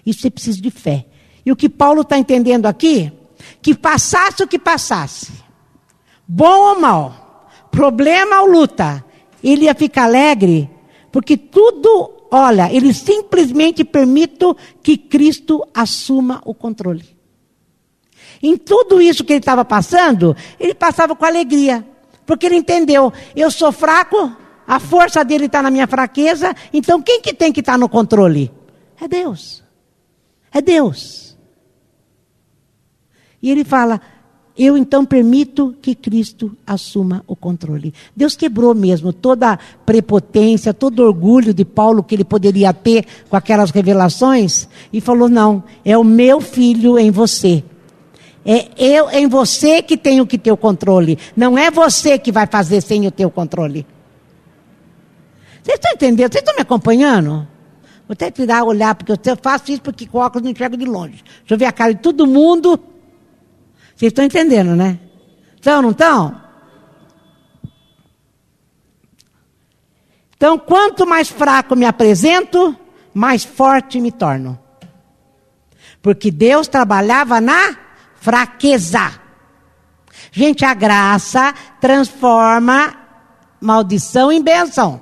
Isso 0.04 0.20
você 0.20 0.30
precisa 0.30 0.60
de 0.60 0.70
fé. 0.70 1.06
E 1.46 1.52
o 1.52 1.56
que 1.56 1.68
Paulo 1.68 2.00
está 2.00 2.18
entendendo 2.18 2.66
aqui, 2.66 3.12
que 3.62 3.72
passasse 3.72 4.42
o 4.42 4.48
que 4.48 4.58
passasse, 4.58 5.32
bom 6.26 6.74
ou 6.74 6.80
mal, 6.80 7.48
problema 7.70 8.40
ou 8.40 8.48
luta, 8.48 9.04
ele 9.44 9.66
ia 9.66 9.74
ficar 9.74 10.04
alegre, 10.04 10.68
porque 11.12 11.36
tudo, 11.36 12.26
olha, 12.32 12.72
ele 12.72 12.92
simplesmente 12.92 13.84
permite 13.84 14.44
que 14.82 14.96
Cristo 14.96 15.64
assuma 15.72 16.42
o 16.44 16.52
controle. 16.52 17.16
Em 18.42 18.56
tudo 18.56 19.00
isso 19.00 19.24
que 19.24 19.32
ele 19.32 19.40
estava 19.40 19.64
passando, 19.64 20.36
ele 20.58 20.74
passava 20.74 21.14
com 21.14 21.24
alegria, 21.24 21.86
porque 22.26 22.46
ele 22.46 22.56
entendeu: 22.56 23.12
eu 23.36 23.50
sou 23.52 23.70
fraco, 23.70 24.34
a 24.66 24.80
força 24.80 25.24
dele 25.24 25.46
está 25.46 25.62
na 25.62 25.70
minha 25.70 25.86
fraqueza, 25.86 26.54
então 26.72 27.00
quem 27.00 27.20
que 27.20 27.32
tem 27.32 27.52
que 27.52 27.60
estar 27.60 27.72
tá 27.72 27.78
no 27.78 27.88
controle? 27.88 28.50
É 29.00 29.06
Deus. 29.06 29.62
É 30.52 30.60
Deus. 30.60 31.35
E 33.46 33.50
ele 33.50 33.62
fala: 33.62 34.00
eu 34.58 34.76
então 34.76 35.04
permito 35.04 35.72
que 35.80 35.94
Cristo 35.94 36.56
assuma 36.66 37.22
o 37.28 37.36
controle. 37.36 37.94
Deus 38.16 38.34
quebrou 38.34 38.74
mesmo 38.74 39.12
toda 39.12 39.52
a 39.52 39.56
prepotência, 39.56 40.74
todo 40.74 40.98
o 40.98 41.06
orgulho 41.06 41.54
de 41.54 41.64
Paulo 41.64 42.02
que 42.02 42.16
ele 42.16 42.24
poderia 42.24 42.74
ter 42.74 43.06
com 43.30 43.36
aquelas 43.36 43.70
revelações 43.70 44.68
e 44.92 45.00
falou: 45.00 45.28
não, 45.28 45.62
é 45.84 45.96
o 45.96 46.02
meu 46.02 46.40
filho 46.40 46.98
em 46.98 47.12
você. 47.12 47.62
É 48.44 48.66
eu 48.76 49.08
em 49.10 49.28
você 49.28 49.80
que 49.80 49.96
tenho 49.96 50.26
que 50.26 50.36
ter 50.36 50.50
o 50.50 50.56
controle. 50.56 51.16
Não 51.36 51.56
é 51.56 51.70
você 51.70 52.18
que 52.18 52.32
vai 52.32 52.48
fazer 52.48 52.80
sem 52.80 53.06
o 53.06 53.30
controle. 53.30 53.86
Vocês 55.62 55.76
estão 55.76 55.92
entendendo? 55.92 56.32
Vocês 56.32 56.42
estão 56.42 56.56
me 56.56 56.62
acompanhando? 56.62 57.46
Vou 58.08 58.12
até 58.12 58.28
tirar, 58.28 58.64
olhar, 58.64 58.94
porque 58.96 59.12
eu 59.12 59.36
faço 59.40 59.70
isso 59.70 59.82
porque 59.82 60.04
com 60.04 60.18
óculos 60.18 60.44
não 60.44 60.50
enxergo 60.50 60.76
de 60.76 60.84
longe. 60.84 61.22
Deixa 61.40 61.54
eu 61.54 61.58
ver 61.58 61.66
a 61.66 61.72
cara 61.72 61.92
de 61.94 62.00
todo 62.00 62.26
mundo. 62.26 62.80
Vocês 63.96 64.10
estão 64.10 64.24
entendendo, 64.26 64.76
né? 64.76 64.98
Estão, 65.54 65.80
não 65.80 65.90
estão? 65.90 66.42
Então, 70.36 70.58
quanto 70.58 71.06
mais 71.06 71.30
fraco 71.30 71.74
me 71.74 71.86
apresento, 71.86 72.76
mais 73.14 73.42
forte 73.42 73.98
me 73.98 74.12
torno. 74.12 74.58
Porque 76.02 76.30
Deus 76.30 76.68
trabalhava 76.68 77.40
na 77.40 77.74
fraqueza. 78.16 79.18
Gente, 80.30 80.62
a 80.62 80.74
graça 80.74 81.54
transforma 81.80 82.94
maldição 83.58 84.30
em 84.30 84.42
bênção. 84.42 85.00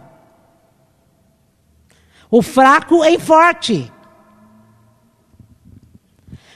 O 2.30 2.40
fraco 2.42 3.04
em 3.04 3.18
forte. 3.18 3.92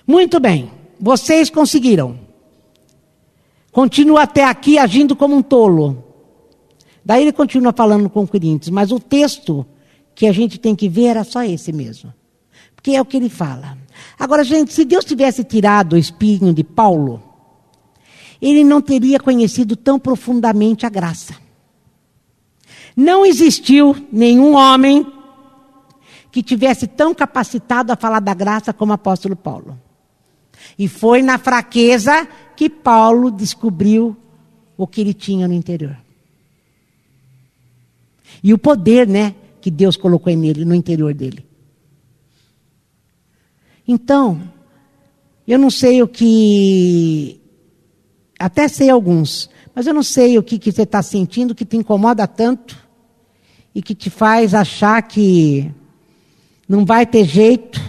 Muito 0.06 0.38
bem, 0.38 0.72
vocês 1.00 1.50
conseguiram. 1.50 2.27
Continua 3.78 4.22
até 4.22 4.42
aqui 4.42 4.76
agindo 4.76 5.14
como 5.14 5.36
um 5.36 5.40
tolo. 5.40 6.02
Daí 7.04 7.22
ele 7.22 7.32
continua 7.32 7.72
falando 7.72 8.10
com 8.10 8.26
Coríntios, 8.26 8.70
mas 8.70 8.90
o 8.90 8.98
texto 8.98 9.64
que 10.16 10.26
a 10.26 10.32
gente 10.32 10.58
tem 10.58 10.74
que 10.74 10.88
ver 10.88 11.04
era 11.04 11.22
só 11.22 11.44
esse 11.44 11.72
mesmo. 11.72 12.12
Porque 12.74 12.90
é 12.90 13.00
o 13.00 13.04
que 13.04 13.16
ele 13.16 13.28
fala. 13.28 13.78
Agora, 14.18 14.42
gente, 14.42 14.72
se 14.72 14.84
Deus 14.84 15.04
tivesse 15.04 15.44
tirado 15.44 15.92
o 15.92 15.96
espinho 15.96 16.52
de 16.52 16.64
Paulo, 16.64 17.22
ele 18.42 18.64
não 18.64 18.82
teria 18.82 19.20
conhecido 19.20 19.76
tão 19.76 19.96
profundamente 19.96 20.84
a 20.84 20.88
graça. 20.88 21.36
Não 22.96 23.24
existiu 23.24 23.94
nenhum 24.10 24.56
homem 24.56 25.06
que 26.32 26.42
tivesse 26.42 26.88
tão 26.88 27.14
capacitado 27.14 27.92
a 27.92 27.96
falar 27.96 28.18
da 28.18 28.34
graça 28.34 28.72
como 28.72 28.90
o 28.90 28.96
apóstolo 28.96 29.36
Paulo. 29.36 29.78
E 30.78 30.86
foi 30.86 31.22
na 31.22 31.38
fraqueza 31.38 32.28
que 32.56 32.70
Paulo 32.70 33.30
descobriu 33.30 34.16
o 34.76 34.86
que 34.86 35.00
ele 35.00 35.12
tinha 35.12 35.48
no 35.48 35.54
interior. 35.54 35.96
E 38.42 38.54
o 38.54 38.58
poder, 38.58 39.08
né, 39.08 39.34
que 39.60 39.70
Deus 39.70 39.96
colocou 39.96 40.34
nele, 40.34 40.64
no 40.64 40.74
interior 40.74 41.12
dele. 41.12 41.44
Então, 43.86 44.40
eu 45.46 45.58
não 45.58 45.70
sei 45.70 46.02
o 46.02 46.06
que. 46.06 47.40
Até 48.38 48.68
sei 48.68 48.90
alguns, 48.90 49.50
mas 49.74 49.86
eu 49.86 49.94
não 49.94 50.02
sei 50.02 50.38
o 50.38 50.42
que, 50.42 50.58
que 50.58 50.70
você 50.70 50.82
está 50.82 51.02
sentindo 51.02 51.54
que 51.54 51.64
te 51.64 51.76
incomoda 51.76 52.26
tanto 52.26 52.78
e 53.74 53.82
que 53.82 53.94
te 53.94 54.10
faz 54.10 54.54
achar 54.54 55.02
que 55.02 55.72
não 56.68 56.84
vai 56.84 57.04
ter 57.04 57.24
jeito 57.24 57.80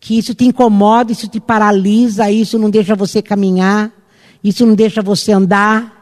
que 0.00 0.16
isso 0.16 0.34
te 0.34 0.46
incomoda, 0.46 1.12
isso 1.12 1.28
te 1.28 1.38
paralisa, 1.38 2.30
isso 2.30 2.58
não 2.58 2.70
deixa 2.70 2.96
você 2.96 3.20
caminhar, 3.20 3.92
isso 4.42 4.64
não 4.64 4.74
deixa 4.74 5.02
você 5.02 5.30
andar. 5.30 5.98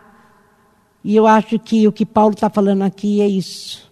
E 1.02 1.16
eu 1.16 1.26
acho 1.26 1.58
que 1.58 1.86
o 1.88 1.92
que 1.92 2.06
Paulo 2.06 2.34
está 2.34 2.48
falando 2.48 2.82
aqui 2.82 3.20
é 3.20 3.26
isso. 3.26 3.90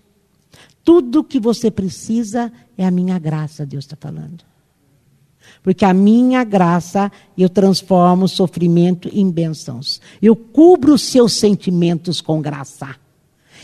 Tudo 0.84 1.24
que 1.24 1.40
você 1.40 1.70
precisa 1.70 2.52
é 2.78 2.86
a 2.86 2.90
minha 2.90 3.18
graça, 3.18 3.66
Deus 3.66 3.84
está 3.84 3.96
falando. 3.96 4.44
Porque 5.62 5.84
a 5.84 5.92
minha 5.92 6.44
graça 6.44 7.10
eu 7.36 7.48
transformo 7.48 8.28
sofrimento 8.28 9.10
em 9.12 9.28
bênçãos. 9.28 10.00
Eu 10.22 10.36
cubro 10.36 10.94
os 10.94 11.02
seus 11.02 11.32
sentimentos 11.32 12.20
com 12.20 12.40
graça. 12.40 12.94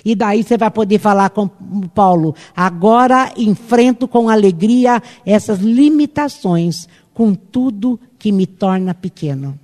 E 0.05 0.15
daí 0.15 0.43
você 0.43 0.57
vai 0.57 0.71
poder 0.71 0.99
falar 0.99 1.31
com 1.31 1.49
Paulo. 1.49 2.35
Agora 2.57 3.33
enfrento 3.37 4.09
com 4.09 4.29
alegria 4.29 5.03
essas 5.25 5.61
limitações, 5.61 6.89
com 7.15 7.35
tudo 7.35 8.01
que 8.19 8.33
me 8.33 8.47
torna 8.47 8.95
pequeno. 8.95 9.59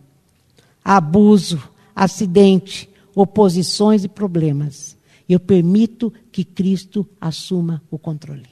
Abuso, 0.84 1.60
acidente, 1.94 2.88
oposições 3.14 4.04
e 4.04 4.08
problemas. 4.08 4.96
Eu 5.28 5.40
permito 5.40 6.12
que 6.30 6.44
Cristo 6.44 7.06
assuma 7.20 7.82
o 7.90 7.98
controle. 7.98 8.48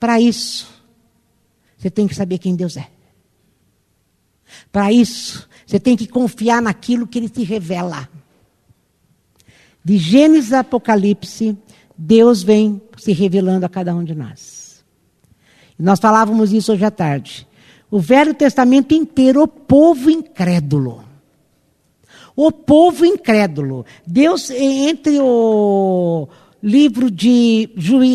Para 0.00 0.20
isso, 0.20 0.68
você 1.78 1.90
tem 1.90 2.08
que 2.08 2.14
saber 2.14 2.38
quem 2.38 2.56
Deus 2.56 2.76
é. 2.76 2.88
Para 4.70 4.92
isso, 4.92 5.48
você 5.66 5.78
tem 5.78 5.96
que 5.96 6.06
confiar 6.06 6.60
naquilo 6.60 7.06
que 7.06 7.18
Ele 7.18 7.28
te 7.28 7.44
revela. 7.44 8.08
De 9.84 9.98
Gênesis 9.98 10.52
a 10.52 10.60
Apocalipse, 10.60 11.56
Deus 11.96 12.42
vem 12.42 12.80
se 12.96 13.12
revelando 13.12 13.66
a 13.66 13.68
cada 13.68 13.94
um 13.94 14.04
de 14.04 14.14
nós. 14.14 14.84
Nós 15.78 15.98
falávamos 15.98 16.52
isso 16.52 16.72
hoje 16.72 16.84
à 16.84 16.90
tarde. 16.90 17.46
O 17.90 17.98
Velho 17.98 18.32
Testamento 18.32 18.94
inteiro, 18.94 19.42
o 19.42 19.48
povo 19.48 20.10
incrédulo. 20.10 21.04
O 22.34 22.50
povo 22.50 23.04
incrédulo. 23.04 23.84
Deus, 24.06 24.48
entre 24.50 25.18
o 25.20 26.28
livro 26.62 27.10
de, 27.10 27.68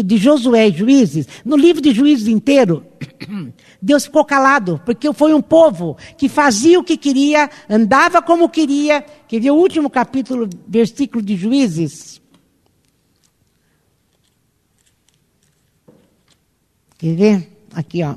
de 0.04 0.18
Josué 0.18 0.70
e 0.70 0.72
Juízes, 0.72 1.28
no 1.44 1.58
livro 1.58 1.82
de 1.82 1.92
Juízes 1.94 2.28
inteiro, 2.28 2.86
Deus 3.82 4.06
ficou 4.06 4.26
calado, 4.26 4.82
porque 4.86 5.12
foi 5.14 5.34
um 5.34 5.42
povo 5.42 5.98
que 6.18 6.28
fazia 6.28 6.80
o 6.80 6.84
que 6.84 6.98
queria, 6.98 7.50
andava 7.70 8.22
como 8.22 8.50
queria. 8.50 9.02
Quer 9.28 9.40
ver 9.40 9.52
o 9.52 9.56
último 9.56 9.90
capítulo, 9.90 10.50
versículo 10.68 11.24
de 11.24 11.36
Juízes? 11.36 12.22
Quer 16.98 17.16
ver? 17.16 17.52
Aqui, 17.74 18.04
ó. 18.04 18.16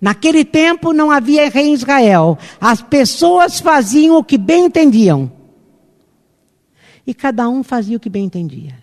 Naquele 0.00 0.44
tempo 0.44 0.92
não 0.92 1.12
havia 1.12 1.48
rei 1.48 1.68
em 1.68 1.74
Israel. 1.74 2.36
As 2.60 2.82
pessoas 2.82 3.60
faziam 3.60 4.16
o 4.16 4.24
que 4.24 4.36
bem 4.36 4.64
entendiam. 4.64 5.30
E 7.06 7.14
cada 7.14 7.48
um 7.48 7.62
fazia 7.62 7.96
o 7.96 8.00
que 8.00 8.10
bem 8.10 8.24
entendia. 8.24 8.81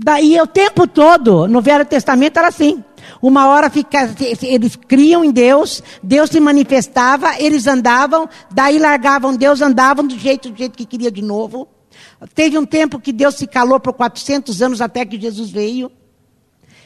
Daí 0.00 0.40
o 0.40 0.46
tempo 0.46 0.86
todo, 0.86 1.48
no 1.48 1.60
Velho 1.60 1.84
Testamento 1.84 2.38
era 2.38 2.48
assim. 2.48 2.82
Uma 3.20 3.48
hora 3.48 3.68
fica, 3.70 4.14
eles 4.42 4.76
criam 4.76 5.24
em 5.24 5.30
Deus, 5.30 5.82
Deus 6.02 6.30
se 6.30 6.38
manifestava, 6.38 7.40
eles 7.40 7.66
andavam, 7.66 8.28
daí 8.50 8.78
largavam 8.78 9.36
Deus, 9.36 9.60
andavam 9.60 10.06
do 10.06 10.16
jeito, 10.18 10.50
do 10.50 10.56
jeito 10.56 10.76
que 10.76 10.84
queria 10.84 11.10
de 11.10 11.22
novo. 11.22 11.66
Teve 12.34 12.58
um 12.58 12.66
tempo 12.66 13.00
que 13.00 13.12
Deus 13.12 13.34
se 13.34 13.46
calou 13.46 13.80
por 13.80 13.92
400 13.92 14.62
anos 14.62 14.80
até 14.80 15.04
que 15.04 15.20
Jesus 15.20 15.50
veio 15.50 15.90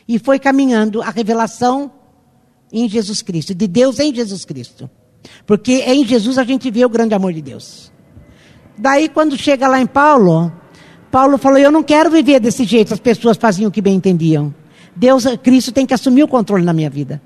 e 0.09 0.19
foi 0.19 0.38
caminhando 0.38 1.02
a 1.02 1.11
revelação 1.11 1.90
em 2.73 2.88
Jesus 2.88 3.21
Cristo, 3.21 3.54
de 3.54 3.66
Deus 3.66 3.99
em 3.99 4.14
Jesus 4.14 4.45
Cristo. 4.45 4.88
Porque 5.47 5.83
em 5.87 6.04
Jesus 6.04 6.38
a 6.38 6.45
gente 6.45 6.71
vê 6.71 6.85
o 6.85 6.88
grande 6.88 7.14
amor 7.14 7.33
de 7.33 7.42
Deus. 7.42 7.92
Daí 8.78 9.09
quando 9.09 9.37
chega 9.37 9.69
lá 9.69 9.81
em 9.81 9.87
Paulo, 9.87 10.52
Paulo 11.12 11.37
falou: 11.37 11.59
Eu 11.59 11.71
não 11.71 11.83
quero 11.83 12.11
viver 12.11 12.40
desse 12.40 12.64
jeito, 12.64 12.95
as 12.95 12.99
pessoas 12.99 13.37
faziam 13.37 13.69
o 13.69 13.71
que 13.71 13.83
bem 13.83 13.95
entendiam. 13.95 14.52
Deus, 14.97 15.25
Cristo 15.42 15.71
tem 15.71 15.85
que 15.85 15.92
assumir 15.92 16.25
o 16.25 16.28
controle 16.28 16.64
na 16.64 16.73
minha 16.73 16.88
vida. 16.88 17.21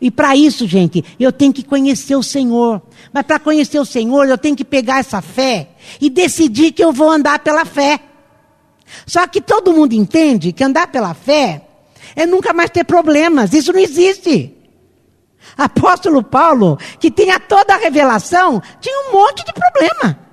E 0.00 0.10
para 0.10 0.34
isso, 0.34 0.66
gente, 0.66 1.04
eu 1.20 1.30
tenho 1.30 1.52
que 1.52 1.62
conhecer 1.62 2.16
o 2.16 2.22
Senhor. 2.22 2.80
Mas 3.12 3.24
para 3.24 3.38
conhecer 3.38 3.78
o 3.78 3.84
Senhor, 3.84 4.26
eu 4.26 4.38
tenho 4.38 4.56
que 4.56 4.64
pegar 4.64 5.00
essa 5.00 5.20
fé 5.20 5.68
e 6.00 6.08
decidir 6.08 6.72
que 6.72 6.82
eu 6.82 6.90
vou 6.90 7.10
andar 7.10 7.40
pela 7.40 7.66
fé. 7.66 8.00
Só 9.06 9.26
que 9.26 9.42
todo 9.42 9.74
mundo 9.74 9.92
entende 9.92 10.52
que 10.52 10.64
andar 10.64 10.86
pela 10.86 11.12
fé 11.12 11.62
é 12.16 12.24
nunca 12.24 12.54
mais 12.54 12.70
ter 12.70 12.84
problemas. 12.84 13.52
Isso 13.52 13.70
não 13.70 13.80
existe. 13.80 14.54
Apóstolo 15.58 16.22
Paulo, 16.22 16.78
que 16.98 17.10
tinha 17.10 17.38
toda 17.38 17.74
a 17.74 17.78
revelação, 17.78 18.62
tinha 18.80 19.10
um 19.10 19.12
monte 19.12 19.44
de 19.44 19.52
problema. 19.52 20.29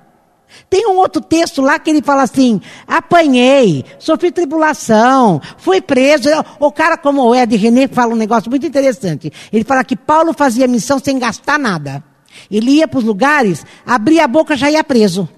Tem 0.70 0.86
um 0.86 0.96
outro 0.96 1.22
texto 1.22 1.62
lá 1.62 1.78
que 1.78 1.88
ele 1.88 2.02
fala 2.02 2.22
assim: 2.22 2.60
apanhei, 2.86 3.84
sofri 3.98 4.30
tribulação, 4.30 5.40
fui 5.56 5.80
preso. 5.80 6.28
O 6.60 6.70
cara, 6.70 6.96
como 6.96 7.22
o 7.22 7.34
Ed 7.34 7.56
René, 7.56 7.88
fala 7.88 8.12
um 8.12 8.16
negócio 8.16 8.50
muito 8.50 8.66
interessante. 8.66 9.32
Ele 9.52 9.64
fala 9.64 9.82
que 9.82 9.96
Paulo 9.96 10.32
fazia 10.34 10.66
missão 10.66 10.98
sem 10.98 11.18
gastar 11.18 11.58
nada. 11.58 12.04
Ele 12.50 12.72
ia 12.72 12.88
para 12.88 12.98
os 12.98 13.04
lugares, 13.04 13.64
abria 13.86 14.24
a 14.24 14.28
boca 14.28 14.56
já 14.56 14.70
ia 14.70 14.84
preso. 14.84 15.28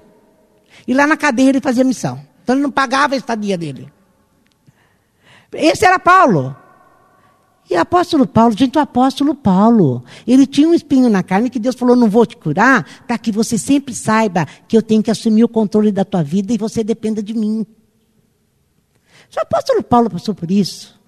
E 0.87 0.93
lá 0.93 1.07
na 1.07 1.17
cadeia 1.17 1.51
ele 1.51 1.61
fazia 1.61 1.85
missão. 1.85 2.21
Então 2.43 2.57
ele 2.57 2.63
não 2.63 2.71
pagava 2.71 3.15
a 3.15 3.17
estadia 3.17 3.57
dele. 3.57 3.91
Esse 5.53 5.85
era 5.85 5.99
Paulo. 5.99 6.57
E 7.71 7.77
o 7.77 7.81
apóstolo 7.81 8.27
Paulo, 8.27 8.53
gente, 8.57 8.77
o 8.77 8.81
apóstolo 8.81 9.33
Paulo, 9.33 10.03
ele 10.27 10.45
tinha 10.45 10.69
um 10.69 10.75
espinho 10.75 11.09
na 11.09 11.23
carne 11.23 11.49
que 11.49 11.59
Deus 11.61 11.77
falou: 11.77 11.95
não 11.95 12.11
vou 12.11 12.27
te 12.27 12.37
curar, 12.37 13.05
para 13.07 13.17
que 13.17 13.31
você 13.31 13.57
sempre 13.57 13.95
saiba 13.95 14.45
que 14.67 14.77
eu 14.77 14.83
tenho 14.83 15.01
que 15.01 15.11
assumir 15.11 15.45
o 15.45 15.49
controle 15.49 15.93
da 15.93 16.05
tua 16.05 16.21
vida 16.21 16.53
e 16.53 16.59
você 16.59 16.83
dependa 16.83 17.23
de 17.23 17.33
mim. 17.33 17.65
Se 19.31 19.39
o 19.39 19.43
apóstolo 19.43 19.85
Paulo 19.85 20.11
passou 20.11 20.35
por 20.35 20.51
isso, 20.51 20.99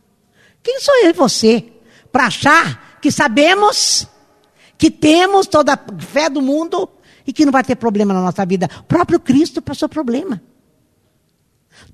quem 0.62 0.78
sou 0.78 0.94
eu 1.02 1.10
e 1.10 1.12
você 1.12 1.64
para 2.12 2.26
achar 2.26 3.00
que 3.02 3.10
sabemos, 3.10 4.06
que 4.78 4.88
temos 4.88 5.48
toda 5.48 5.72
a 5.72 5.78
fé 5.98 6.30
do 6.30 6.40
mundo 6.40 6.88
e 7.26 7.32
que 7.32 7.44
não 7.44 7.50
vai 7.50 7.64
ter 7.64 7.74
problema 7.74 8.14
na 8.14 8.22
nossa 8.22 8.46
vida? 8.46 8.70
O 8.78 8.84
próprio 8.84 9.18
Cristo 9.18 9.60
passou 9.60 9.88
problema. 9.88 10.40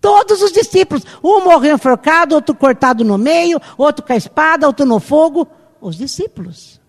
Todos 0.00 0.42
os 0.42 0.52
discípulos. 0.52 1.04
Um 1.22 1.44
morreu 1.44 1.74
enforcado, 1.74 2.34
outro 2.34 2.54
cortado 2.54 3.04
no 3.04 3.18
meio, 3.18 3.60
outro 3.76 4.04
com 4.04 4.12
a 4.12 4.16
espada, 4.16 4.66
outro 4.66 4.86
no 4.86 5.00
fogo. 5.00 5.46
Os 5.80 5.96
discípulos. 5.96 6.80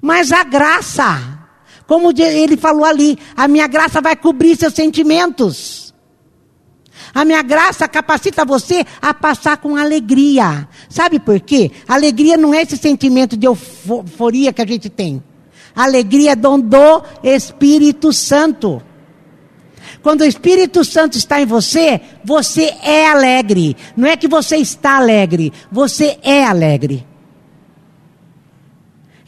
Mas 0.00 0.32
a 0.32 0.44
graça, 0.44 1.38
como 1.86 2.12
ele 2.16 2.56
falou 2.56 2.84
ali, 2.84 3.18
a 3.36 3.48
minha 3.48 3.66
graça 3.66 4.00
vai 4.00 4.16
cobrir 4.16 4.56
seus 4.56 4.74
sentimentos. 4.74 5.94
A 7.14 7.24
minha 7.24 7.42
graça 7.42 7.88
capacita 7.88 8.44
você 8.44 8.84
a 9.00 9.12
passar 9.12 9.56
com 9.56 9.76
alegria. 9.76 10.68
Sabe 10.88 11.18
por 11.18 11.40
quê? 11.40 11.70
Alegria 11.88 12.36
não 12.36 12.54
é 12.54 12.62
esse 12.62 12.76
sentimento 12.76 13.36
de 13.36 13.46
euforia 13.46 14.52
que 14.52 14.62
a 14.62 14.66
gente 14.66 14.88
tem. 14.88 15.22
Alegria 15.74 16.32
é 16.32 16.36
dom 16.36 16.60
do 16.60 17.02
Espírito 17.22 18.12
Santo. 18.12 18.82
Quando 20.02 20.22
o 20.22 20.24
Espírito 20.24 20.84
Santo 20.84 21.16
está 21.18 21.40
em 21.40 21.46
você, 21.46 22.00
você 22.24 22.74
é 22.82 23.08
alegre. 23.08 23.76
Não 23.96 24.08
é 24.08 24.16
que 24.16 24.28
você 24.28 24.56
está 24.56 24.96
alegre, 24.96 25.52
você 25.70 26.18
é 26.22 26.44
alegre. 26.44 27.06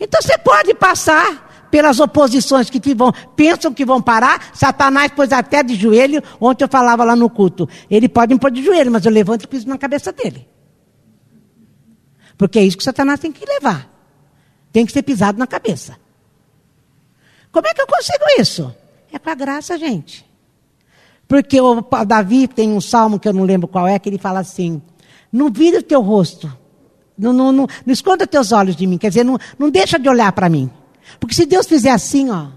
Então 0.00 0.20
você 0.20 0.36
pode 0.38 0.74
passar 0.74 1.68
pelas 1.70 2.00
oposições 2.00 2.68
que 2.68 2.80
te 2.80 2.92
vão, 2.92 3.12
pensam 3.36 3.72
que 3.72 3.84
vão 3.84 4.00
parar. 4.02 4.50
Satanás 4.54 5.12
pôs 5.12 5.32
até 5.32 5.62
de 5.62 5.74
joelho. 5.74 6.22
Ontem 6.40 6.64
eu 6.64 6.68
falava 6.68 7.04
lá 7.04 7.14
no 7.14 7.30
culto. 7.30 7.68
Ele 7.88 8.08
pode 8.08 8.34
me 8.34 8.40
pôr 8.40 8.50
de 8.50 8.62
joelho, 8.62 8.90
mas 8.90 9.04
eu 9.04 9.12
levanto 9.12 9.44
e 9.44 9.46
piso 9.46 9.68
na 9.68 9.78
cabeça 9.78 10.12
dele. 10.12 10.48
Porque 12.36 12.58
é 12.58 12.64
isso 12.64 12.76
que 12.76 12.84
Satanás 12.84 13.20
tem 13.20 13.30
que 13.30 13.44
levar. 13.46 13.88
Tem 14.72 14.84
que 14.84 14.92
ser 14.92 15.02
pisado 15.02 15.38
na 15.38 15.46
cabeça. 15.46 15.96
Como 17.50 17.66
é 17.66 17.74
que 17.74 17.82
eu 17.82 17.86
consigo 17.86 18.24
isso? 18.38 18.74
É 19.12 19.18
com 19.18 19.30
a 19.30 19.34
graça, 19.34 19.78
gente. 19.78 20.31
Porque 21.32 21.58
o 21.58 21.80
Davi 22.06 22.46
tem 22.46 22.70
um 22.72 22.80
salmo 22.82 23.18
que 23.18 23.26
eu 23.26 23.32
não 23.32 23.44
lembro 23.44 23.66
qual 23.66 23.88
é, 23.88 23.98
que 23.98 24.06
ele 24.06 24.18
fala 24.18 24.40
assim: 24.40 24.82
não 25.32 25.50
vira 25.50 25.78
o 25.78 25.82
teu 25.82 26.02
rosto, 26.02 26.54
não, 27.16 27.32
não, 27.32 27.50
não, 27.50 27.66
não 27.86 27.92
esconda 27.94 28.26
teus 28.26 28.52
olhos 28.52 28.76
de 28.76 28.86
mim, 28.86 28.98
quer 28.98 29.08
dizer, 29.08 29.24
não, 29.24 29.38
não 29.58 29.70
deixa 29.70 29.98
de 29.98 30.06
olhar 30.10 30.30
para 30.32 30.50
mim. 30.50 30.70
Porque 31.18 31.34
se 31.34 31.46
Deus 31.46 31.66
fizer 31.66 31.88
assim, 31.88 32.28
ó, 32.28 32.48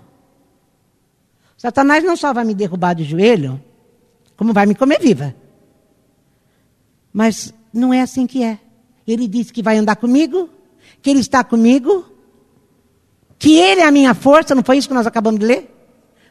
Satanás 1.57 2.03
não 2.03 2.17
só 2.17 2.33
vai 2.33 2.43
me 2.43 2.53
derrubar 2.53 2.95
de 2.95 3.05
joelho, 3.05 3.63
como 4.35 4.51
vai 4.51 4.65
me 4.65 4.75
comer 4.75 4.99
viva. 4.99 5.33
Mas 7.13 7.53
não 7.71 7.93
é 7.93 8.01
assim 8.01 8.27
que 8.27 8.43
é. 8.43 8.59
Ele 9.07 9.25
disse 9.25 9.53
que 9.53 9.63
vai 9.63 9.77
andar 9.77 9.95
comigo, 9.95 10.49
que 11.01 11.09
ele 11.09 11.21
está 11.21 11.45
comigo, 11.45 12.05
que 13.39 13.57
ele 13.57 13.79
é 13.79 13.87
a 13.87 13.91
minha 13.91 14.13
força, 14.13 14.53
não 14.53 14.65
foi 14.65 14.79
isso 14.79 14.89
que 14.89 14.93
nós 14.93 15.07
acabamos 15.07 15.39
de 15.39 15.45
ler? 15.45 15.73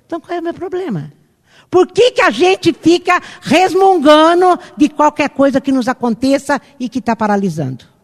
Então 0.04 0.20
qual 0.20 0.36
é 0.36 0.40
o 0.40 0.44
meu 0.44 0.52
problema? 0.52 1.23
Por 1.70 1.86
que, 1.88 2.12
que 2.12 2.22
a 2.22 2.30
gente 2.30 2.72
fica 2.72 3.20
resmungando 3.40 4.58
de 4.76 4.88
qualquer 4.88 5.30
coisa 5.30 5.60
que 5.60 5.72
nos 5.72 5.88
aconteça 5.88 6.60
e 6.78 6.88
que 6.88 6.98
está 6.98 7.16
paralisando? 7.16 7.94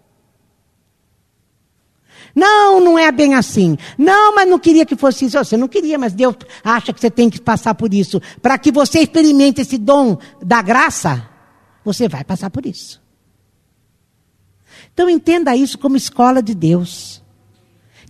Não, 2.34 2.80
não 2.80 2.98
é 2.98 3.10
bem 3.10 3.34
assim. 3.34 3.76
Não, 3.98 4.34
mas 4.34 4.48
não 4.48 4.58
queria 4.58 4.86
que 4.86 4.96
fosse 4.96 5.24
isso. 5.24 5.38
Você 5.38 5.56
não 5.56 5.68
queria, 5.68 5.98
mas 5.98 6.12
Deus 6.12 6.36
acha 6.62 6.92
que 6.92 7.00
você 7.00 7.10
tem 7.10 7.28
que 7.28 7.40
passar 7.40 7.74
por 7.74 7.92
isso. 7.92 8.20
Para 8.40 8.58
que 8.58 8.70
você 8.70 9.00
experimente 9.00 9.60
esse 9.60 9.78
dom 9.78 10.18
da 10.42 10.62
graça, 10.62 11.28
você 11.84 12.08
vai 12.08 12.24
passar 12.24 12.50
por 12.50 12.66
isso. 12.66 13.00
Então 14.92 15.08
entenda 15.08 15.56
isso 15.56 15.78
como 15.78 15.96
escola 15.96 16.42
de 16.42 16.54
Deus. 16.54 17.22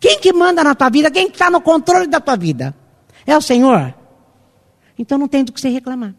Quem 0.01 0.19
que 0.19 0.33
manda 0.33 0.65
na 0.65 0.75
tua 0.75 0.89
vida? 0.89 1.11
Quem 1.11 1.29
está 1.29 1.51
no 1.51 1.61
controle 1.61 2.07
da 2.07 2.21
tua 2.21 2.37
vida? 2.37 2.75
É 3.27 3.37
o 3.37 3.41
Senhor? 3.41 3.95
Então 5.01 5.17
não 5.17 5.27
tem 5.27 5.43
do 5.43 5.51
que 5.51 5.59
você 5.59 5.71
reclamar. 5.71 6.15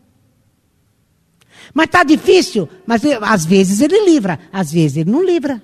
Mas 1.72 1.86
está 1.86 2.04
difícil, 2.04 2.68
mas 2.84 3.04
às 3.22 3.46
vezes 3.46 3.80
ele 3.80 4.06
livra, 4.06 4.40
às 4.52 4.72
vezes 4.72 4.98
ele 4.98 5.12
não 5.12 5.24
livra. 5.24 5.62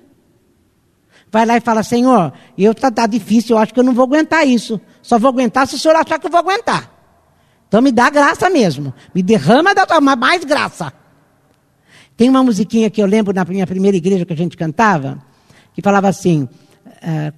Vai 1.28 1.44
lá 1.44 1.56
e 1.56 1.60
fala, 1.60 1.82
Senhor, 1.82 2.32
eu 2.56 2.70
está 2.70 2.92
tá 2.92 3.08
difícil, 3.08 3.56
eu 3.56 3.60
acho 3.60 3.74
que 3.74 3.80
eu 3.80 3.84
não 3.84 3.92
vou 3.92 4.04
aguentar 4.04 4.46
isso. 4.46 4.80
Só 5.02 5.18
vou 5.18 5.30
aguentar 5.30 5.66
se 5.66 5.74
o 5.74 5.78
Senhor 5.78 5.96
achar 5.96 6.20
que 6.20 6.28
eu 6.28 6.30
vou 6.30 6.38
aguentar. 6.38 6.94
Então 7.66 7.82
me 7.82 7.90
dá 7.90 8.08
graça 8.08 8.48
mesmo. 8.48 8.94
Me 9.12 9.20
derrama 9.20 9.74
da 9.74 10.00
mais 10.00 10.44
graça. 10.44 10.92
Tem 12.16 12.28
uma 12.28 12.44
musiquinha 12.44 12.88
que 12.88 13.02
eu 13.02 13.06
lembro 13.06 13.34
na 13.34 13.44
minha 13.44 13.66
primeira 13.66 13.96
igreja 13.96 14.24
que 14.24 14.32
a 14.32 14.36
gente 14.36 14.56
cantava, 14.56 15.20
que 15.74 15.82
falava 15.82 16.08
assim: 16.08 16.48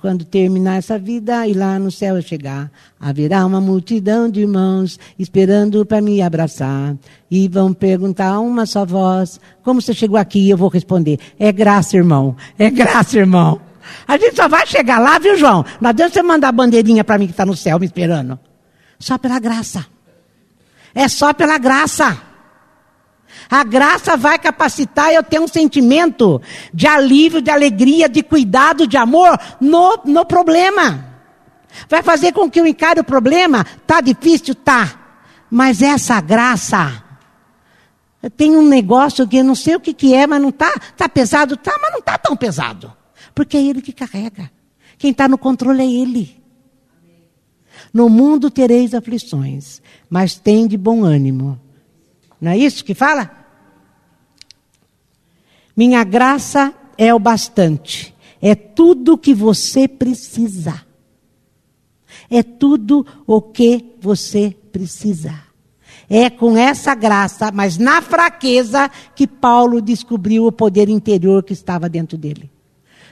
quando 0.00 0.24
terminar 0.24 0.76
essa 0.76 0.98
vida 0.98 1.46
e 1.46 1.52
lá 1.52 1.78
no 1.78 1.90
céu 1.90 2.16
eu 2.16 2.22
chegar, 2.22 2.70
haverá 2.98 3.44
uma 3.44 3.60
multidão 3.60 4.30
de 4.30 4.40
irmãos 4.40 4.98
esperando 5.18 5.84
para 5.84 6.00
me 6.00 6.22
abraçar. 6.22 6.96
E 7.30 7.48
vão 7.48 7.72
perguntar 7.72 8.28
a 8.28 8.40
uma 8.40 8.66
só 8.66 8.84
voz: 8.84 9.40
Como 9.62 9.80
você 9.80 9.92
chegou 9.92 10.16
aqui? 10.16 10.48
Eu 10.48 10.56
vou 10.56 10.68
responder: 10.68 11.18
É 11.38 11.52
graça, 11.52 11.96
irmão. 11.96 12.36
É 12.58 12.70
graça, 12.70 13.18
irmão. 13.18 13.60
A 14.06 14.16
gente 14.16 14.36
só 14.36 14.48
vai 14.48 14.66
chegar 14.66 14.98
lá, 14.98 15.18
viu, 15.18 15.36
João? 15.36 15.64
Não 15.80 15.90
adianta 15.90 16.14
você 16.14 16.22
mandar 16.22 16.48
a 16.48 16.52
bandeirinha 16.52 17.04
para 17.04 17.18
mim 17.18 17.26
que 17.26 17.32
está 17.32 17.46
no 17.46 17.56
céu 17.56 17.78
me 17.78 17.86
esperando. 17.86 18.38
Só 18.98 19.18
pela 19.18 19.38
graça. 19.38 19.86
É 20.94 21.08
só 21.08 21.32
pela 21.32 21.58
graça. 21.58 22.29
A 23.50 23.64
graça 23.64 24.16
vai 24.16 24.38
capacitar 24.38 25.12
eu 25.12 25.24
ter 25.24 25.40
um 25.40 25.48
sentimento 25.48 26.40
de 26.72 26.86
alívio, 26.86 27.42
de 27.42 27.50
alegria, 27.50 28.08
de 28.08 28.22
cuidado, 28.22 28.86
de 28.86 28.96
amor 28.96 29.36
no, 29.60 29.98
no 30.04 30.24
problema. 30.24 31.04
Vai 31.88 32.00
fazer 32.00 32.32
com 32.32 32.48
que 32.48 32.60
eu 32.60 32.66
encare 32.66 33.00
o 33.00 33.04
problema. 33.04 33.64
Tá 33.86 34.00
difícil? 34.00 34.54
Tá. 34.54 35.18
Mas 35.50 35.82
essa 35.82 36.20
graça. 36.20 37.04
Tem 38.36 38.56
um 38.56 38.68
negócio 38.68 39.26
que 39.26 39.38
eu 39.38 39.44
não 39.44 39.56
sei 39.56 39.74
o 39.74 39.80
que, 39.80 39.92
que 39.94 40.14
é, 40.14 40.28
mas 40.28 40.40
não 40.40 40.52
tá. 40.52 40.72
Tá 40.96 41.08
pesado? 41.08 41.56
Tá, 41.56 41.76
mas 41.82 41.92
não 41.92 42.00
tá 42.00 42.16
tão 42.16 42.36
pesado. 42.36 42.92
Porque 43.34 43.56
é 43.56 43.62
Ele 43.62 43.82
que 43.82 43.92
carrega. 43.92 44.48
Quem 44.96 45.10
está 45.10 45.26
no 45.26 45.36
controle 45.38 45.82
é 45.82 45.90
Ele. 45.90 46.40
No 47.92 48.08
mundo 48.08 48.48
tereis 48.48 48.94
aflições, 48.94 49.82
mas 50.08 50.36
tem 50.36 50.68
de 50.68 50.76
bom 50.76 51.02
ânimo. 51.02 51.60
Não 52.40 52.52
é 52.52 52.56
isso 52.56 52.84
que 52.84 52.94
fala? 52.94 53.39
Minha 55.80 56.04
graça 56.04 56.74
é 56.98 57.14
o 57.14 57.18
bastante. 57.18 58.14
É 58.38 58.54
tudo 58.54 59.16
que 59.16 59.32
você 59.32 59.88
precisa. 59.88 60.84
É 62.28 62.42
tudo 62.42 63.06
o 63.26 63.40
que 63.40 63.96
você 63.98 64.54
precisa. 64.70 65.32
É 66.06 66.28
com 66.28 66.54
essa 66.54 66.94
graça, 66.94 67.50
mas 67.50 67.78
na 67.78 68.02
fraqueza, 68.02 68.90
que 69.16 69.26
Paulo 69.26 69.80
descobriu 69.80 70.44
o 70.44 70.52
poder 70.52 70.90
interior 70.90 71.42
que 71.42 71.54
estava 71.54 71.88
dentro 71.88 72.18
dele. 72.18 72.50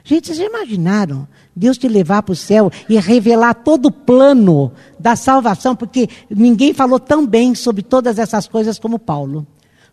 Gente, 0.05 0.27
vocês 0.27 0.37
já 0.37 0.45
imaginaram 0.45 1.27
Deus 1.57 1.79
te 1.79 1.89
levar 1.89 2.23
para 2.23 2.35
o 2.35 2.37
céu 2.37 2.71
e 2.87 3.01
revelar 3.01 3.55
todo 3.55 3.87
o 3.87 3.91
plano 3.91 4.73
da 5.01 5.17
salvação? 5.17 5.75
Porque 5.75 6.07
ninguém 6.29 6.75
falou 6.75 7.01
tão 7.01 7.27
bem 7.27 7.55
sobre 7.55 7.83
todas 7.83 8.19
essas 8.19 8.47
coisas 8.47 8.79
como 8.79 8.99
Paulo 8.99 9.47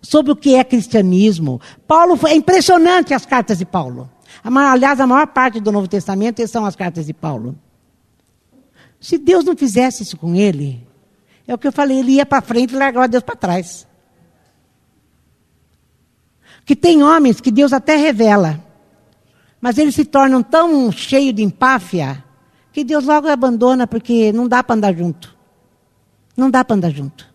sobre 0.06 0.32
o 0.32 0.36
que 0.36 0.56
é 0.56 0.64
cristianismo. 0.64 1.60
Paulo 1.88 2.18
é 2.28 2.36
impressionante 2.36 3.14
as 3.14 3.26
cartas 3.26 3.58
de 3.58 3.66
Paulo. 3.66 4.10
Aliás, 4.44 5.00
a 5.00 5.08
maior 5.08 5.28
parte 5.28 5.60
do 5.60 5.72
Novo 5.72 5.88
Testamento 5.88 6.46
são 6.48 6.66
as 6.66 6.76
cartas 6.76 7.08
de 7.08 7.14
Paulo. 7.14 7.58
Se 9.00 9.18
Deus 9.18 9.44
não 9.44 9.58
fizesse 9.58 10.04
isso 10.04 10.18
com 10.18 10.36
ele, 10.36 10.88
é 11.48 11.54
o 11.54 11.58
que 11.58 11.68
eu 11.68 11.72
falei, 11.72 12.00
ele 12.00 12.14
ia 12.14 12.26
para 12.26 12.42
frente 12.42 12.74
e 12.74 12.78
largava 12.78 13.08
Deus 13.08 13.24
para 13.24 13.36
trás. 13.36 13.88
Que 16.66 16.76
tem 16.76 17.04
homens 17.04 17.42
que 17.42 17.52
Deus 17.52 17.74
até 17.74 17.96
revela, 17.96 18.64
mas 19.60 19.78
eles 19.78 19.96
se 19.96 20.06
tornam 20.06 20.42
tão 20.42 20.92
cheios 20.92 21.36
de 21.36 21.44
empáfia 21.44 22.24
que 22.72 22.84
Deus 22.84 23.06
logo 23.06 23.28
abandona 23.28 23.88
porque 23.88 24.32
não 24.32 24.48
dá 24.48 24.64
para 24.64 24.76
andar 24.76 24.94
junto. 24.94 25.36
Não 26.36 26.50
dá 26.50 26.64
para 26.64 26.76
andar 26.76 26.90
junto. 26.92 27.35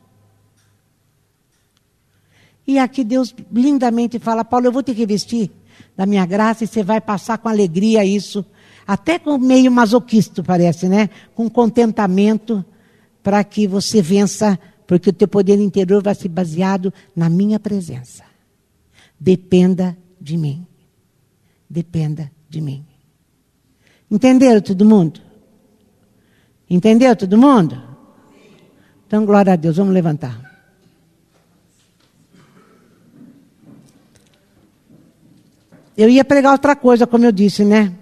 E 2.70 2.78
aqui 2.78 3.02
Deus 3.02 3.35
lindamente 3.52 4.20
fala: 4.20 4.44
Paulo, 4.44 4.66
eu 4.66 4.72
vou 4.72 4.80
te 4.80 4.92
revestir 4.92 5.50
da 5.96 6.06
minha 6.06 6.24
graça 6.24 6.62
e 6.62 6.68
você 6.68 6.85
vai 6.85 7.00
passar 7.00 7.37
com 7.38 7.48
alegria 7.48 8.04
isso. 8.04 8.46
Até 8.87 9.18
com 9.18 9.37
meio 9.38 9.72
masoquista, 9.72 10.40
parece, 10.40 10.88
né? 10.88 11.11
Com 11.35 11.50
contentamento, 11.50 12.64
para 13.24 13.42
que 13.42 13.66
você 13.66 14.00
vença, 14.00 14.56
porque 14.87 15.11
o 15.11 15.12
teu 15.12 15.26
poder 15.26 15.59
interior 15.59 16.00
vai 16.00 16.14
ser 16.14 16.28
baseado 16.28 16.94
na 17.14 17.28
minha 17.28 17.59
presença. 17.59 18.22
Dependa 19.18 19.98
de 20.20 20.37
mim. 20.37 20.64
Dependa 21.68 22.30
de 22.48 22.61
mim. 22.61 22.87
Entenderam 24.09 24.61
todo 24.61 24.85
mundo? 24.85 25.20
Entendeu 26.68 27.16
todo 27.16 27.37
mundo? 27.37 27.83
Então, 29.09 29.26
glória 29.26 29.54
a 29.54 29.56
Deus, 29.56 29.76
vamos 29.76 29.92
levantar. 29.92 30.50
Eu 35.96 36.09
ia 36.09 36.24
pregar 36.24 36.53
outra 36.53 36.74
coisa, 36.76 37.07
como 37.07 37.24
eu 37.24 37.33
disse, 37.33 37.64
né? 37.64 37.92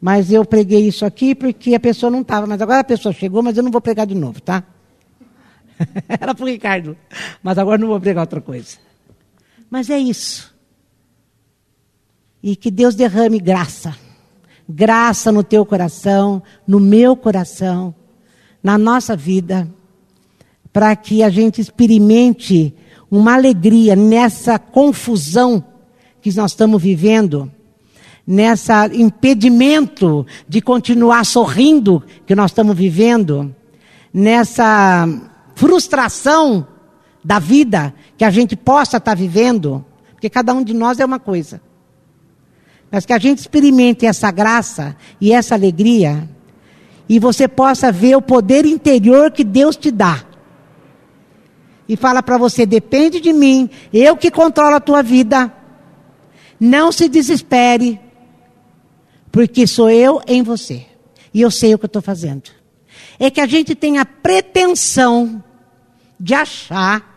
Mas 0.00 0.30
eu 0.30 0.44
preguei 0.44 0.86
isso 0.86 1.04
aqui 1.04 1.34
porque 1.34 1.74
a 1.74 1.80
pessoa 1.80 2.10
não 2.10 2.20
estava. 2.20 2.46
Mas 2.46 2.60
agora 2.60 2.80
a 2.80 2.84
pessoa 2.84 3.12
chegou, 3.12 3.42
mas 3.42 3.56
eu 3.56 3.62
não 3.62 3.70
vou 3.70 3.80
pregar 3.80 4.06
de 4.06 4.14
novo, 4.14 4.40
tá? 4.40 4.62
Era 6.08 6.34
para 6.34 6.44
o 6.44 6.48
Ricardo. 6.48 6.96
Mas 7.42 7.58
agora 7.58 7.78
não 7.78 7.88
vou 7.88 8.00
pregar 8.00 8.22
outra 8.22 8.40
coisa. 8.40 8.78
Mas 9.70 9.90
é 9.90 9.98
isso. 9.98 10.54
E 12.42 12.54
que 12.54 12.70
Deus 12.70 12.94
derrame 12.94 13.38
graça. 13.38 13.96
Graça 14.68 15.30
no 15.30 15.44
teu 15.44 15.64
coração, 15.64 16.42
no 16.66 16.80
meu 16.80 17.16
coração, 17.16 17.94
na 18.62 18.76
nossa 18.76 19.16
vida, 19.16 19.68
para 20.72 20.94
que 20.96 21.22
a 21.22 21.30
gente 21.30 21.60
experimente 21.60 22.74
uma 23.10 23.34
alegria 23.34 23.94
nessa 23.94 24.58
confusão 24.58 25.64
que 26.26 26.36
nós 26.36 26.50
estamos 26.50 26.82
vivendo, 26.82 27.48
nessa 28.26 28.88
impedimento 28.92 30.26
de 30.48 30.60
continuar 30.60 31.24
sorrindo 31.24 32.02
que 32.26 32.34
nós 32.34 32.50
estamos 32.50 32.76
vivendo, 32.76 33.54
nessa 34.12 35.08
frustração 35.54 36.66
da 37.24 37.38
vida 37.38 37.94
que 38.18 38.24
a 38.24 38.30
gente 38.30 38.56
possa 38.56 38.96
estar 38.96 39.14
vivendo, 39.14 39.84
porque 40.10 40.28
cada 40.28 40.52
um 40.52 40.64
de 40.64 40.74
nós 40.74 40.98
é 40.98 41.04
uma 41.04 41.20
coisa. 41.20 41.60
Mas 42.90 43.06
que 43.06 43.12
a 43.12 43.18
gente 43.18 43.38
experimente 43.38 44.04
essa 44.04 44.32
graça 44.32 44.96
e 45.20 45.32
essa 45.32 45.54
alegria 45.54 46.28
e 47.08 47.20
você 47.20 47.46
possa 47.46 47.92
ver 47.92 48.16
o 48.16 48.22
poder 48.22 48.66
interior 48.66 49.30
que 49.30 49.44
Deus 49.44 49.76
te 49.76 49.92
dá. 49.92 50.24
E 51.88 51.96
fala 51.96 52.20
para 52.20 52.36
você: 52.36 52.66
depende 52.66 53.20
de 53.20 53.32
mim, 53.32 53.70
eu 53.92 54.16
que 54.16 54.28
controlo 54.28 54.74
a 54.74 54.80
tua 54.80 55.04
vida. 55.04 55.52
Não 56.58 56.90
se 56.90 57.08
desespere, 57.08 58.00
porque 59.30 59.66
sou 59.66 59.90
eu 59.90 60.20
em 60.26 60.42
você. 60.42 60.86
E 61.32 61.42
eu 61.42 61.50
sei 61.50 61.74
o 61.74 61.78
que 61.78 61.84
eu 61.84 61.88
estou 61.88 62.02
fazendo. 62.02 62.50
É 63.18 63.30
que 63.30 63.40
a 63.40 63.46
gente 63.46 63.74
tem 63.74 63.98
a 63.98 64.04
pretensão 64.04 65.42
de 66.18 66.34
achar 66.34 67.14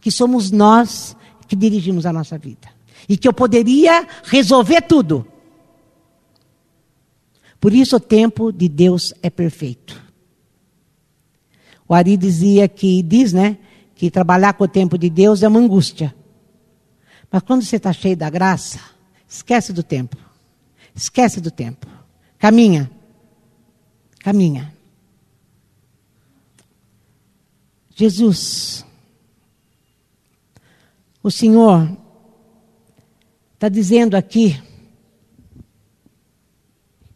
que 0.00 0.10
somos 0.10 0.50
nós 0.50 1.16
que 1.46 1.54
dirigimos 1.54 2.06
a 2.06 2.12
nossa 2.12 2.36
vida. 2.36 2.68
E 3.08 3.16
que 3.16 3.28
eu 3.28 3.32
poderia 3.32 4.06
resolver 4.24 4.82
tudo. 4.82 5.26
Por 7.60 7.72
isso 7.72 7.96
o 7.96 8.00
tempo 8.00 8.52
de 8.52 8.68
Deus 8.68 9.14
é 9.22 9.30
perfeito. 9.30 10.02
O 11.86 11.94
Ari 11.94 12.16
dizia 12.16 12.66
que, 12.66 13.02
diz, 13.02 13.32
né, 13.32 13.58
que 13.94 14.10
trabalhar 14.10 14.54
com 14.54 14.64
o 14.64 14.68
tempo 14.68 14.98
de 14.98 15.08
Deus 15.08 15.42
é 15.42 15.48
uma 15.48 15.60
angústia. 15.60 16.12
Mas 17.32 17.42
quando 17.42 17.62
você 17.62 17.76
está 17.76 17.94
cheio 17.94 18.14
da 18.14 18.28
graça, 18.28 18.78
esquece 19.26 19.72
do 19.72 19.82
tempo. 19.82 20.18
Esquece 20.94 21.40
do 21.40 21.50
tempo. 21.50 21.86
Caminha. 22.38 22.90
Caminha. 24.18 24.74
Jesus, 27.94 28.84
o 31.22 31.30
Senhor 31.30 31.90
está 33.54 33.68
dizendo 33.68 34.14
aqui 34.14 34.60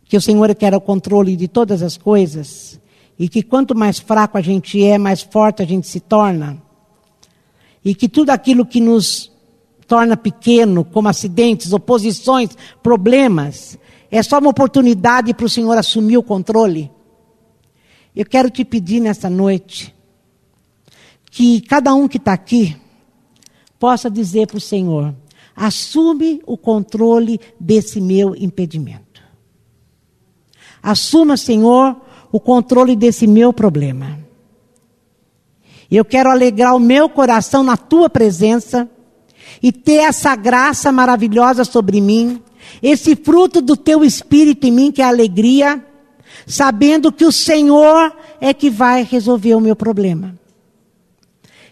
que 0.04 0.16
o 0.16 0.20
Senhor 0.20 0.54
quer 0.54 0.74
o 0.74 0.80
controle 0.80 1.36
de 1.36 1.48
todas 1.48 1.82
as 1.82 1.98
coisas 1.98 2.80
e 3.18 3.28
que 3.28 3.42
quanto 3.42 3.74
mais 3.74 3.98
fraco 3.98 4.38
a 4.38 4.40
gente 4.40 4.82
é, 4.82 4.96
mais 4.96 5.20
forte 5.22 5.62
a 5.62 5.66
gente 5.66 5.86
se 5.86 6.00
torna 6.00 6.62
e 7.84 7.94
que 7.94 8.08
tudo 8.08 8.30
aquilo 8.30 8.64
que 8.64 8.80
nos 8.80 9.35
torna 9.86 10.16
pequeno, 10.16 10.84
como 10.84 11.08
acidentes, 11.08 11.72
oposições, 11.72 12.50
problemas, 12.82 13.78
é 14.10 14.22
só 14.22 14.38
uma 14.38 14.50
oportunidade 14.50 15.34
para 15.34 15.46
o 15.46 15.50
Senhor 15.50 15.76
assumir 15.76 16.16
o 16.16 16.22
controle. 16.22 16.90
Eu 18.14 18.24
quero 18.24 18.50
te 18.50 18.64
pedir 18.64 19.00
nessa 19.00 19.28
noite 19.28 19.94
que 21.30 21.60
cada 21.60 21.94
um 21.94 22.08
que 22.08 22.16
está 22.16 22.32
aqui 22.32 22.76
possa 23.78 24.10
dizer 24.10 24.46
para 24.46 24.56
o 24.56 24.60
Senhor: 24.60 25.14
assume 25.54 26.40
o 26.46 26.56
controle 26.56 27.40
desse 27.60 28.00
meu 28.00 28.34
impedimento. 28.34 29.22
Assuma, 30.82 31.36
Senhor, 31.36 31.96
o 32.30 32.40
controle 32.40 32.96
desse 32.96 33.26
meu 33.26 33.52
problema. 33.52 34.18
Eu 35.90 36.04
quero 36.04 36.30
alegrar 36.30 36.74
o 36.74 36.80
meu 36.80 37.08
coração 37.08 37.62
na 37.62 37.76
tua 37.76 38.08
presença 38.08 38.88
e 39.62 39.72
ter 39.72 40.00
essa 40.02 40.34
graça 40.36 40.90
maravilhosa 40.92 41.64
sobre 41.64 42.00
mim, 42.00 42.42
esse 42.82 43.16
fruto 43.16 43.60
do 43.60 43.76
teu 43.76 44.04
espírito 44.04 44.66
em 44.66 44.72
mim, 44.72 44.92
que 44.92 45.02
é 45.02 45.04
a 45.04 45.08
alegria, 45.08 45.84
sabendo 46.46 47.12
que 47.12 47.24
o 47.24 47.32
Senhor 47.32 48.14
é 48.40 48.52
que 48.52 48.70
vai 48.70 49.02
resolver 49.02 49.54
o 49.54 49.60
meu 49.60 49.76
problema. 49.76 50.38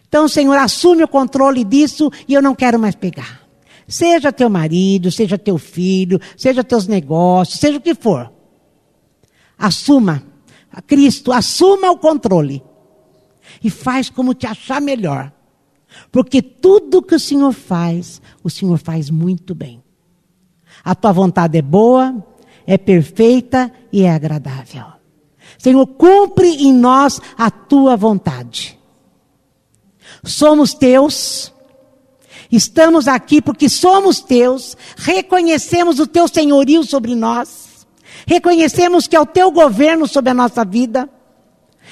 Então, 0.09 0.29
Senhor, 0.29 0.57
assume 0.57 1.03
o 1.03 1.09
controle 1.09 1.65
disso 1.65 2.11
e 2.29 2.35
eu 2.35 2.43
não 2.43 2.55
quero 2.55 2.79
mais 2.79 2.95
pegar. 2.95 3.43
Seja 3.87 4.33
teu 4.33 4.49
marido, 4.49 5.11
seja 5.11 5.37
teu 5.37 5.59
filho, 5.59 6.21
seja 6.37 6.65
teus 6.65 6.87
negócios, 6.87 7.59
seja 7.59 7.79
o 7.79 7.81
que 7.81 7.95
for. 7.95 8.33
Assuma, 9.59 10.23
Cristo, 10.87 11.33
assuma 11.33 11.91
o 11.91 11.99
controle 11.99 12.63
e 13.63 13.69
faz 13.71 14.09
como 14.09 14.35
te 14.35 14.47
achar 14.47 14.81
melhor. 14.81 15.33
Porque 16.11 16.41
tudo 16.41 17.03
que 17.03 17.15
o 17.15 17.21
Senhor 17.21 17.53
faz, 17.53 18.21
o 18.43 18.51
Senhor 18.51 18.79
faz 18.79 19.11
muito 19.11 19.55
bem. 19.55 19.83
A 20.85 20.95
tua 20.95 21.13
vontade 21.13 21.59
é 21.59 21.63
boa, 21.63 22.15
é 22.67 22.77
perfeita 22.77 23.73
e 23.93 24.03
é 24.03 24.11
agradável. 24.11 24.85
Senhor, 25.59 25.87
cumpre 25.87 26.49
em 26.49 26.73
nós 26.73 27.21
a 27.37 27.51
tua 27.51 27.97
vontade. 27.97 28.79
Somos 30.25 30.75
teus, 30.75 31.53
estamos 32.51 33.09
aqui 33.09 33.41
porque 33.43 33.69
somos 33.69 34.21
teus, 34.21 34.77
reconhecemos 34.97 35.99
o 35.99 36.07
teu 36.07 36.27
senhorio 36.29 36.83
sobre 36.83 37.15
nós, 37.15 37.87
reconhecemos 38.27 39.07
que 39.07 39.17
é 39.17 39.21
o 39.21 39.27
teu 39.27 39.51
governo 39.51 40.07
sobre 40.07 40.31
a 40.31 40.35
nossa 40.35 40.65
vida. 40.65 41.09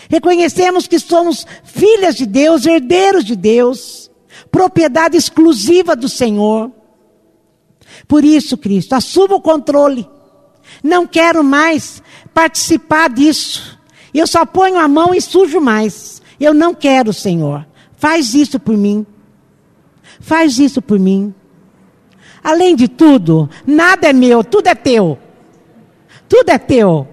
Reconhecemos 0.08 0.86
que 0.86 0.98
somos 0.98 1.46
filhas 1.64 2.16
de 2.16 2.26
Deus, 2.26 2.66
herdeiros 2.66 3.24
de 3.24 3.36
Deus, 3.36 4.10
propriedade 4.50 5.16
exclusiva 5.16 5.94
do 5.96 6.08
Senhor. 6.08 6.70
Por 8.06 8.24
isso, 8.24 8.56
Cristo, 8.56 8.94
assuma 8.94 9.36
o 9.36 9.40
controle. 9.40 10.08
Não 10.82 11.06
quero 11.06 11.42
mais 11.42 12.02
participar 12.34 13.10
disso. 13.10 13.78
Eu 14.12 14.26
só 14.26 14.44
ponho 14.44 14.78
a 14.78 14.88
mão 14.88 15.14
e 15.14 15.20
sujo 15.20 15.60
mais. 15.60 16.20
Eu 16.38 16.52
não 16.52 16.74
quero, 16.74 17.12
Senhor. 17.12 17.66
Faz 17.96 18.34
isso 18.34 18.58
por 18.58 18.76
mim. 18.76 19.06
Faz 20.20 20.58
isso 20.58 20.82
por 20.82 20.98
mim. 20.98 21.34
Além 22.42 22.74
de 22.74 22.88
tudo, 22.88 23.48
nada 23.66 24.08
é 24.08 24.12
meu, 24.12 24.42
tudo 24.42 24.66
é 24.66 24.74
teu. 24.74 25.18
Tudo 26.28 26.50
é 26.50 26.58
teu. 26.58 27.06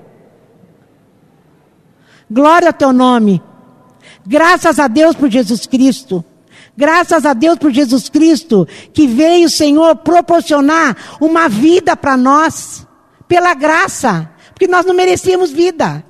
Glória 2.30 2.70
ao 2.70 2.74
teu 2.74 2.94
nome. 2.94 3.42
Graças 4.26 4.80
a 4.80 4.88
Deus 4.88 5.16
por 5.16 5.30
Jesus 5.30 5.66
Cristo. 5.66 6.24
Graças 6.78 7.26
a 7.26 7.34
Deus 7.34 7.58
por 7.58 7.72
Jesus 7.72 8.08
Cristo, 8.08 8.66
que 8.94 9.06
veio, 9.06 9.50
Senhor, 9.50 9.98
proporcionar 9.98 10.96
uma 11.20 11.50
vida 11.50 11.98
para 11.98 12.16
nós, 12.16 12.88
pela 13.28 13.54
graça, 13.54 14.32
porque 14.52 14.66
nós 14.66 14.86
não 14.86 14.94
merecíamos 14.94 15.52
vida, 15.52 16.06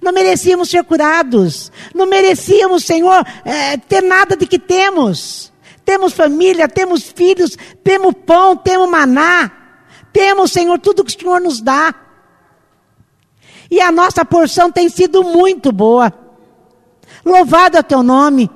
não 0.00 0.10
merecíamos 0.10 0.70
ser 0.70 0.84
curados, 0.84 1.70
não 1.94 2.06
merecíamos, 2.06 2.84
Senhor, 2.84 3.26
é, 3.44 3.76
ter 3.76 4.02
nada 4.02 4.36
de 4.36 4.46
que 4.46 4.58
temos. 4.58 5.52
Temos 5.84 6.12
família, 6.12 6.68
temos 6.68 7.02
filhos, 7.02 7.58
temos 7.82 8.14
pão, 8.24 8.56
temos 8.56 8.88
maná, 8.88 9.50
temos, 10.12 10.52
Senhor, 10.52 10.78
tudo 10.78 11.04
que 11.04 11.14
o 11.14 11.20
Senhor 11.20 11.40
nos 11.40 11.60
dá. 11.60 11.94
E 13.70 13.80
a 13.80 13.92
nossa 13.92 14.24
porção 14.24 14.70
tem 14.70 14.88
sido 14.88 15.22
muito 15.22 15.70
boa. 15.70 16.12
Louvado 17.24 17.76
é 17.76 17.82
teu 17.82 18.02
nome. 18.02 18.50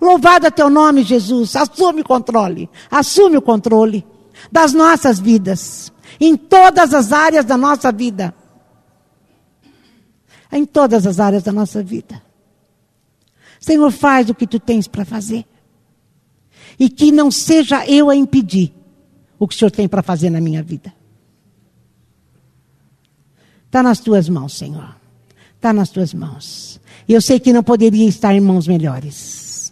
Louvado 0.00 0.46
é 0.46 0.50
teu 0.50 0.70
nome, 0.70 1.02
Jesus. 1.02 1.54
Assume 1.54 2.00
o 2.00 2.04
controle. 2.04 2.70
Assume 2.90 3.36
o 3.36 3.42
controle 3.42 4.06
das 4.50 4.72
nossas 4.72 5.18
vidas. 5.18 5.92
Em 6.18 6.36
todas 6.36 6.94
as 6.94 7.12
áreas 7.12 7.44
da 7.44 7.56
nossa 7.56 7.92
vida. 7.92 8.34
Em 10.50 10.64
todas 10.64 11.06
as 11.06 11.20
áreas 11.20 11.42
da 11.42 11.52
nossa 11.52 11.82
vida. 11.82 12.22
Senhor, 13.60 13.90
faz 13.90 14.30
o 14.30 14.34
que 14.34 14.46
tu 14.46 14.60
tens 14.60 14.88
para 14.88 15.04
fazer. 15.04 15.44
E 16.78 16.88
que 16.88 17.10
não 17.10 17.30
seja 17.30 17.86
eu 17.86 18.08
a 18.08 18.16
impedir 18.16 18.72
o 19.38 19.46
que 19.46 19.54
o 19.54 19.58
Senhor 19.58 19.70
tem 19.70 19.88
para 19.88 20.02
fazer 20.02 20.30
na 20.30 20.40
minha 20.40 20.62
vida. 20.62 20.95
Está 23.76 23.82
nas 23.82 24.00
tuas 24.00 24.26
mãos, 24.26 24.56
Senhor. 24.56 24.96
Está 25.54 25.70
nas 25.70 25.90
tuas 25.90 26.14
mãos. 26.14 26.80
E 27.06 27.12
eu 27.12 27.20
sei 27.20 27.38
que 27.38 27.52
não 27.52 27.62
poderia 27.62 28.08
estar 28.08 28.32
em 28.32 28.40
mãos 28.40 28.66
melhores. 28.66 29.70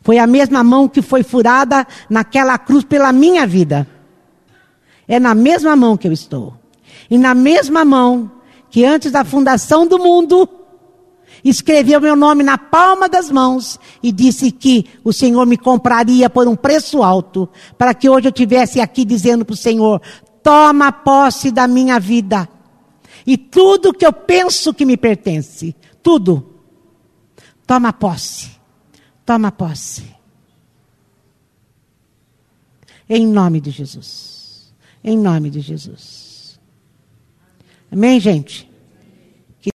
Foi 0.00 0.16
a 0.16 0.26
mesma 0.26 0.64
mão 0.64 0.88
que 0.88 1.02
foi 1.02 1.22
furada 1.22 1.86
naquela 2.08 2.56
cruz 2.56 2.84
pela 2.84 3.12
minha 3.12 3.46
vida. 3.46 3.86
É 5.06 5.20
na 5.20 5.34
mesma 5.34 5.76
mão 5.76 5.94
que 5.94 6.08
eu 6.08 6.12
estou. 6.12 6.54
E 7.10 7.18
na 7.18 7.34
mesma 7.34 7.84
mão 7.84 8.32
que 8.70 8.82
antes 8.82 9.12
da 9.12 9.26
fundação 9.26 9.86
do 9.86 9.98
mundo, 9.98 10.48
escreveu 11.44 12.00
meu 12.00 12.16
nome 12.16 12.42
na 12.42 12.56
palma 12.56 13.10
das 13.10 13.30
mãos 13.30 13.78
e 14.02 14.10
disse 14.10 14.50
que 14.50 14.86
o 15.04 15.12
Senhor 15.12 15.44
me 15.44 15.58
compraria 15.58 16.30
por 16.30 16.48
um 16.48 16.56
preço 16.56 17.02
alto, 17.02 17.46
para 17.76 17.92
que 17.92 18.08
hoje 18.08 18.26
eu 18.26 18.30
estivesse 18.30 18.80
aqui 18.80 19.04
dizendo 19.04 19.44
para 19.44 19.52
o 19.52 19.56
Senhor: 19.56 20.00
toma 20.42 20.90
posse 20.90 21.50
da 21.50 21.68
minha 21.68 22.00
vida. 22.00 22.48
E 23.26 23.36
tudo 23.36 23.92
que 23.92 24.04
eu 24.04 24.12
penso 24.12 24.74
que 24.74 24.84
me 24.84 24.96
pertence, 24.96 25.74
tudo, 26.02 26.60
toma 27.66 27.92
posse. 27.92 28.50
Toma 29.24 29.50
posse. 29.50 30.14
Em 33.08 33.26
nome 33.26 33.60
de 33.60 33.70
Jesus. 33.70 34.74
Em 35.02 35.16
nome 35.16 35.50
de 35.50 35.60
Jesus. 35.60 36.60
Amém, 37.90 38.18
gente? 38.20 38.70